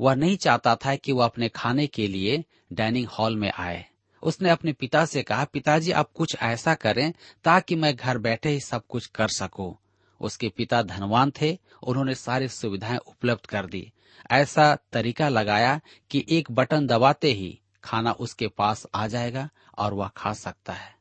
वह 0.00 0.14
नहीं 0.14 0.36
चाहता 0.36 0.76
था 0.76 0.96
कि 0.96 1.12
वह 1.12 1.24
अपने 1.24 1.48
खाने 1.48 1.86
के 1.86 2.06
लिए 2.06 2.44
डाइनिंग 2.72 3.06
हॉल 3.06 3.36
में 3.36 3.52
आए। 3.58 3.84
उसने 4.22 4.50
अपने 4.50 4.72
पिता 4.72 5.04
से 5.04 5.22
कहा, 5.22 5.44
पिताजी, 5.44 5.92
आप 5.92 6.12
कुछ 6.12 6.36
ऐसा 6.42 6.74
करें 6.74 7.12
ताकि 7.44 7.74
मैं 7.74 7.96
घर 7.96 8.18
बैठे 8.18 8.48
ही 8.48 8.60
सब 8.60 8.86
कुछ 8.88 9.06
कर 9.06 9.28
सकूँ। 9.28 9.76
उसके 10.20 10.48
पिता 10.48 10.82
धनवान 10.82 11.32
थे, 11.40 11.58
उन्होंने 11.82 12.14
सारी 12.14 12.48
सुविधाएँ 12.48 12.98
उपलब्ध 12.98 13.46
कर 13.46 13.66
दी। 13.66 13.92
ऐसा 14.30 14.78
तरीका 14.92 15.28
लगाया 15.28 15.80
कि 16.10 16.26
एक 16.28 16.50
बटन 16.50 16.86
दबाते 16.86 17.32
ही 17.32 17.60
खाना 17.84 18.12
उसके 18.12 18.48
पास 18.48 18.86
आ 18.94 19.06
जाएगा 19.06 19.50
और 19.78 19.94
वह 19.94 20.10
खा 20.16 20.32
सकता 20.32 20.72
है। 20.72 20.99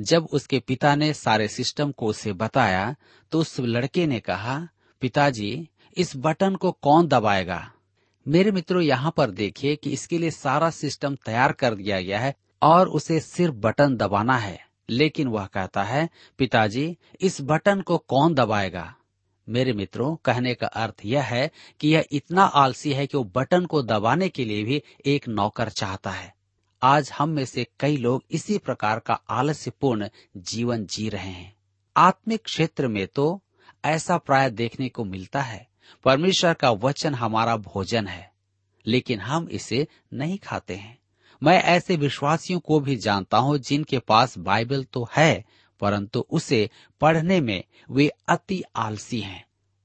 जब 0.00 0.28
उसके 0.32 0.58
पिता 0.58 0.94
ने 0.94 1.14
सारे 1.14 1.48
सिस्टम 1.48 1.92
को 1.92 2.06
उसे 2.06 2.32
बताया 2.32 2.96
तो 3.32 3.40
उस 3.40 3.60
लड़के 3.60 4.06
ने 4.06 4.20
कहा, 4.20 4.68
पिताजी, 5.00 5.68
इस 5.96 6.12
बटन 6.16 6.54
को 6.54 6.72
कौन 6.72 7.06
दबाएगा? 7.06 7.72
मेरे 8.28 8.50
मित्रों, 8.50 8.82
यहाँ 8.82 9.14
पर 9.16 9.30
देखिए 9.30 9.76
कि 9.76 9.90
इसके 9.90 10.18
लिए 10.18 10.30
सारा 10.30 10.70
सिस्टम 10.70 11.14
तैयार 11.14 11.52
कर 11.52 11.74
दिया 11.74 12.00
गया 12.00 12.20
है 12.20 12.34
और 12.62 12.88
उसे 12.88 13.20
सिर्फ़ 13.20 13.54
बटन 13.54 13.96
दबाना 13.96 14.36
है। 14.36 14.68
लेकिन 14.88 15.28
वह 15.28 15.46
कहता 15.46 15.82
है, 15.82 16.08
पिताजी, 16.38 16.98
इस 17.20 17.38
बटन 17.40 17.80
को 17.80 17.98
कौन 17.98 18.34
दबाएगा? 18.34 18.94
मेरे 19.48 19.72
मित्रों, 19.72 20.16
कहने 20.16 20.54
का 20.54 20.66
अर्थ 20.66 20.94
यह 21.04 21.22
है 21.22 21.50
कि 21.80 21.88
यह 21.88 22.04
इतना 22.12 22.44
आलसी 22.44 22.92
है 22.92 23.06
कि 23.06 23.16
वो 23.16 23.24
बटन 23.24 23.66
को 23.66 23.82
दबाने 23.82 24.28
के 24.28 24.44
लिए 24.44 24.64
भी 24.64 24.82
एक 25.06 25.28
नौकर 25.28 25.68
चाहता 25.68 26.10
है। 26.10 26.34
आज 26.82 27.10
हम 27.18 27.28
में 27.28 27.44
से 27.44 27.66
कई 27.80 27.96
लोग 27.96 28.22
इसी 28.30 28.56
प्रकार 28.58 28.98
का 28.98 29.14
आलस्यपूर्ण 29.30 30.08
जीवन 30.36 30.86
जी 30.86 31.08
रहे 31.08 31.28
हैं। 31.28 31.54
आत्मिक 31.96 32.42
क्षेत्र 32.42 32.88
में 32.88 33.06
तो 33.06 33.40
ऐसा 33.84 34.16
प्राय 34.18 34.50
देखने 34.50 34.88
को 34.88 35.04
मिलता 35.04 35.42
है, 35.42 35.66
परमेश्वर 36.04 36.54
का 36.54 36.70
वचन 36.70 37.14
हमारा 37.14 37.56
भोजन 37.56 38.06
है, 38.06 38.30
लेकिन 38.86 39.20
हम 39.20 39.48
इसे 39.48 39.86
नहीं 40.12 40.38
खाते 40.38 40.74
हैं। 40.74 40.98
मैं 41.42 41.60
ऐसे 41.62 41.96
विश्वासियों 41.96 42.60
को 42.60 42.80
भी 42.80 42.96
जानता 42.96 43.38
हूँ 43.38 43.56
जिनके 43.58 43.98
पास 43.98 44.36
बाइबल 44.38 44.84
तो 44.84 45.08
है, 45.16 45.44
परंतु 45.80 46.26
उसे 46.30 46.68
पढ़ने 47.00 47.40
में 47.40 47.62
वे 47.90 48.10
अति 48.28 48.62
आलसी 48.76 49.20
हैं। 49.20 49.44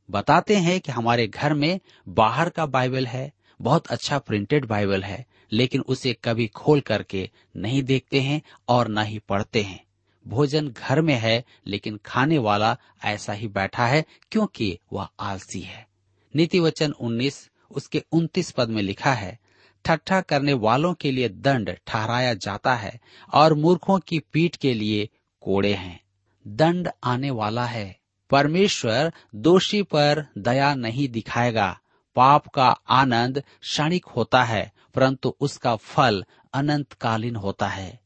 बताते 0.09 0.55
हैं 0.55 0.79
कि 0.81 0.91
हमारे 0.91 1.27
घर 1.27 1.53
में 1.53 1.79
बाहर 2.07 2.49
का 2.49 2.65
बाइबल 2.65 3.07
है 3.07 3.31
बहुत 3.61 3.87
अच्छा 3.87 4.19
प्रिंटेड 4.19 4.65
बाइबल 4.65 5.03
है, 5.03 5.25
लेकिन 5.51 5.81
उसे 5.81 6.17
कभी 6.23 6.47
खोल 6.47 6.79
करके 6.79 7.29
नहीं 7.55 7.83
देखते 7.83 8.21
हैं 8.21 8.41
और 8.67 8.87
न 8.87 8.97
ही 8.97 9.19
पढ़ते 9.19 9.61
हैं। 9.61 9.83
भोजन 10.27 10.67
घर 10.67 11.01
में 11.01 11.15
है, 11.15 11.43
लेकिन 11.67 11.99
खाने 12.05 12.37
वाला 12.37 12.77
ऐसा 13.03 13.33
ही 13.33 13.47
बैठा 13.47 13.87
है 13.87 14.05
क्योंकि 14.31 14.79
वह 14.93 15.07
आलसी 15.19 15.61
है। 15.61 15.87
नीति 16.35 16.59
वचन 16.59 16.91
उन्नीस, 16.91 17.49
उसके 17.71 18.03
उन्तीस 18.11 18.51
पद 18.51 18.69
में 18.69 18.81
लिखा 18.81 19.13
है, 19.13 19.39
ठट्ठा 19.85 20.21
करने 20.21 20.53
वालों 20.53 20.93
के 20.93 21.11
लिए 21.11 21.29
दंड 21.29 21.77
ठहराया 21.87 22.33
जाता 22.33 22.75
है 22.75 22.99
और 23.33 23.53
मूर्खों 23.53 23.99
की 23.99 24.19
पीठ 24.19 24.55
के 24.55 24.73
लिए 24.73 25.09
कोड़े 25.41 25.73
हैं। 25.73 25.99
दंड 26.47 26.89
आने 27.03 27.31
वाला 27.31 27.65
है। 27.65 27.99
परमेश्वर 28.29 29.13
दोषी 29.35 29.83
पर 29.83 30.27
दया 30.37 30.75
नहीं 30.75 31.09
दिखाएगा। 31.09 31.79
पाप 32.17 32.47
का 32.47 32.75
आनंद 32.89 33.43
क्षणिक 33.61 34.05
होता 34.05 34.43
है, 34.43 34.71
परंतु 34.95 35.35
उसका 35.39 35.75
फल 35.75 36.25
अनंतकालीन 36.53 37.35
होता 37.35 37.67
है। 37.67 37.99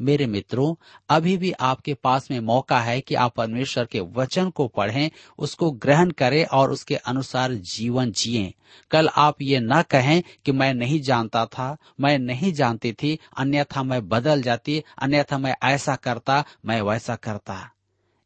मेरे 0.00 0.26
मित्रों, 0.26 0.74
अभी 1.08 1.36
भी 1.36 1.52
आपके 1.52 1.94
पास 1.94 2.30
में 2.30 2.40
मौका 2.40 2.80
है 2.80 3.00
कि 3.00 3.14
आप 3.14 3.34
परमेश्वर 3.34 3.84
के 3.84 4.00
वचन 4.00 4.50
को 4.50 4.68
पढ़ें, 4.68 5.10
उसको 5.38 5.70
ग्रहण 5.70 6.10
करें 6.10 6.46
और 6.46 6.70
उसके 6.70 6.96
अनुसार 6.96 7.54
जीवन 7.54 8.12
जिएँ। 8.12 8.52
कल 8.90 9.08
आप 9.08 9.42
ये 9.42 9.60
न 9.60 9.82
कहें 9.82 10.22
कि 10.44 10.52
मैं 10.52 10.74
नहीं 10.74 11.00
जानता 11.00 11.46
था, 11.46 11.76
मैं 12.00 12.18
नहीं 12.18 12.52
जानती 12.52 12.92
थी, 12.92 13.18
अन्यथा 13.36 13.82
मैं 13.82 14.08
बदल 14.08 14.42
जाती, 14.42 14.84
अन्यथा 14.98 15.38
मैं 15.38 15.56
ऐसा 15.62 15.96
करता, 15.96 16.44
मैं 16.66 16.80
वैसा 16.80 17.16
करता। 17.16 17.70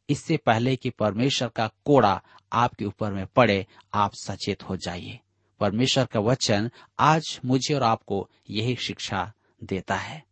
इससे 0.08 0.36
पहले 0.36 0.76
कि 0.76 0.90
परमेश्वर 0.90 1.48
का 1.48 1.70
कोड़ा 1.84 2.22
आपके 2.52 2.84
ऊपर 2.84 3.12
में 3.12 3.26
पड़े, 3.26 3.66
आप 3.94 4.14
सचेत 4.14 4.62
हो 4.62 4.76
जाइए। 4.76 5.20
परमेश्वर 5.60 6.04
का 6.04 6.20
वचन 6.20 6.70
आज 6.98 7.38
मुझे 7.44 7.74
और 7.74 7.82
आपको 7.82 8.28
यही 8.50 8.76
शिक्षा 8.76 9.32
देता 9.64 9.94
है। 9.94 10.22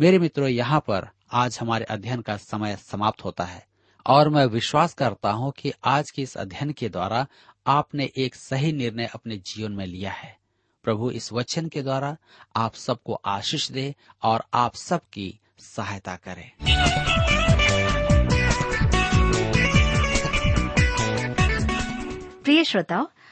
मेरे 0.00 0.18
मित्रों, 0.18 0.48
यहाँ 0.48 0.80
पर 0.80 1.08
आज 1.32 1.58
हमारे 1.60 1.84
अध्ययन 1.84 2.20
का 2.20 2.36
समय 2.36 2.76
समाप्त 2.76 3.24
होता 3.24 3.44
है 3.44 3.66
और 4.06 4.28
मैं 4.28 4.44
विश्वास 4.46 4.94
करता 4.94 5.30
हूँ 5.30 5.52
कि 5.58 5.72
आज 5.84 6.10
के 6.10 6.22
इस 6.22 6.36
अध्ययन 6.36 6.70
के 6.72 6.88
द्वारा 6.88 7.26
आपने 7.66 8.10
एक 8.16 8.34
सही 8.34 8.72
निर्णय 8.72 9.10
अपने 9.14 9.36
जीवन 9.36 9.72
में 9.72 9.86
लिया 9.86 10.10
है। 10.10 10.36
प्रभु, 10.84 11.10
इस 11.10 11.32
वचन 11.32 11.68
के 11.68 11.82
द्वारा 11.82 12.16
आप 12.56 12.74
सबको 12.74 13.14
आशीष 13.14 13.70
दे 13.70 13.94
और 14.22 14.44
आप 14.54 14.74
सबकी 14.74 15.38
सहायता 15.58 16.16
करे। 16.16 16.52
प्रिय 22.44 22.64
श्रोताओ 22.64 23.08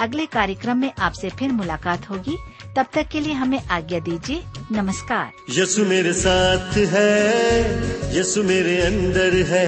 अगले 0.00 0.26
कार्यक्रम 0.26 0.78
में 0.78 0.92
आपसे 0.98 1.28
फिर 1.28 1.52
मुलाकात 1.52 2.10
होगी। 2.10 2.36
तब 2.76 2.86
तक 2.94 3.08
के 3.08 3.20
लिए 3.20 3.32
हमें 3.32 3.66
आज्ञा 3.70 3.98
दीजिए। 3.98 4.42
नमस्कार। 4.72 5.32
यसु 5.58 5.84
मेरे 5.84 6.12
साथ 6.12 6.76
है 6.76 8.18
यसु 8.18 8.42
मेरे 8.42 8.80
अंदर 8.82 9.34
है। 9.34 9.66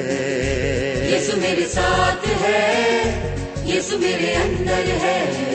यसु 1.15 1.37
मेरे 1.37 1.63
साथ 1.63 2.27
है 2.27 3.77
यसु 3.77 3.99
मेरे 3.99 4.35
अंदर 4.35 4.85
है। 4.85 5.47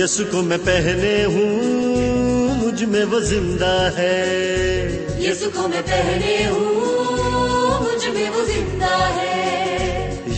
यीशु 0.00 0.24
को 0.24 0.42
मैं 0.42 0.58
पहने 0.58 1.22
हूँ 1.22 2.64
मुझमें 2.64 3.04
वो 3.04 3.20
ज़िंदा 3.20 3.90
है। 3.90 5.30
यसु 5.30 5.50
को 5.50 5.68
मैं 5.68 5.82
पहने 5.82 6.44
हूँ 6.44 7.82
मुझमें 7.82 8.30
वो 8.30 8.44
ज़िंदा 8.44 8.96
है। 8.96 9.56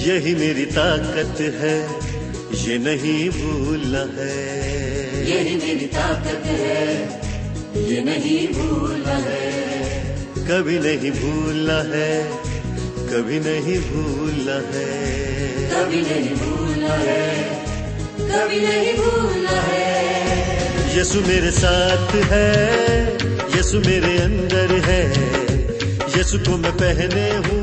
यही 0.09 0.35
मेरी 0.35 0.65
ताकत 0.65 1.41
है। 1.41 2.08
ये 2.69 2.77
नहीं 2.79 3.29
भूलना 3.31 4.01
है। 4.15 4.33
यही 5.29 5.55
मेरी 5.57 5.87
ताकत 5.93 6.43
है 6.47 6.81
ये 7.83 8.01
नहीं 8.05 8.41
भूलना 8.49 9.15
है। 9.27 9.47
कभी 10.49 10.77
नहीं 10.79 11.11
भूलना 11.13 11.79
है 11.93 12.11
कभी 13.11 13.39
नहीं 13.41 13.79
भूलना 13.87 14.57
है। 14.73 14.89
कभी 15.73 16.01
नहीं 16.03 16.35
भूलना 16.43 16.95
है 17.05 17.25
कभी 18.19 18.61
नहीं 18.61 18.95
भूलना 18.99 19.57
है। 19.69 20.97
यीशु 20.97 21.21
मेरे 21.29 21.51
साथ 21.61 22.15
है 22.33 22.51
यीशु 23.57 23.81
मेरे 23.89 24.17
अंदर 24.21 24.79
है 24.89 25.03
यीशु 26.17 26.39
को 26.41 26.57
मैं 26.59 26.75
पहने 26.77 27.29
हूँ। 27.39 27.58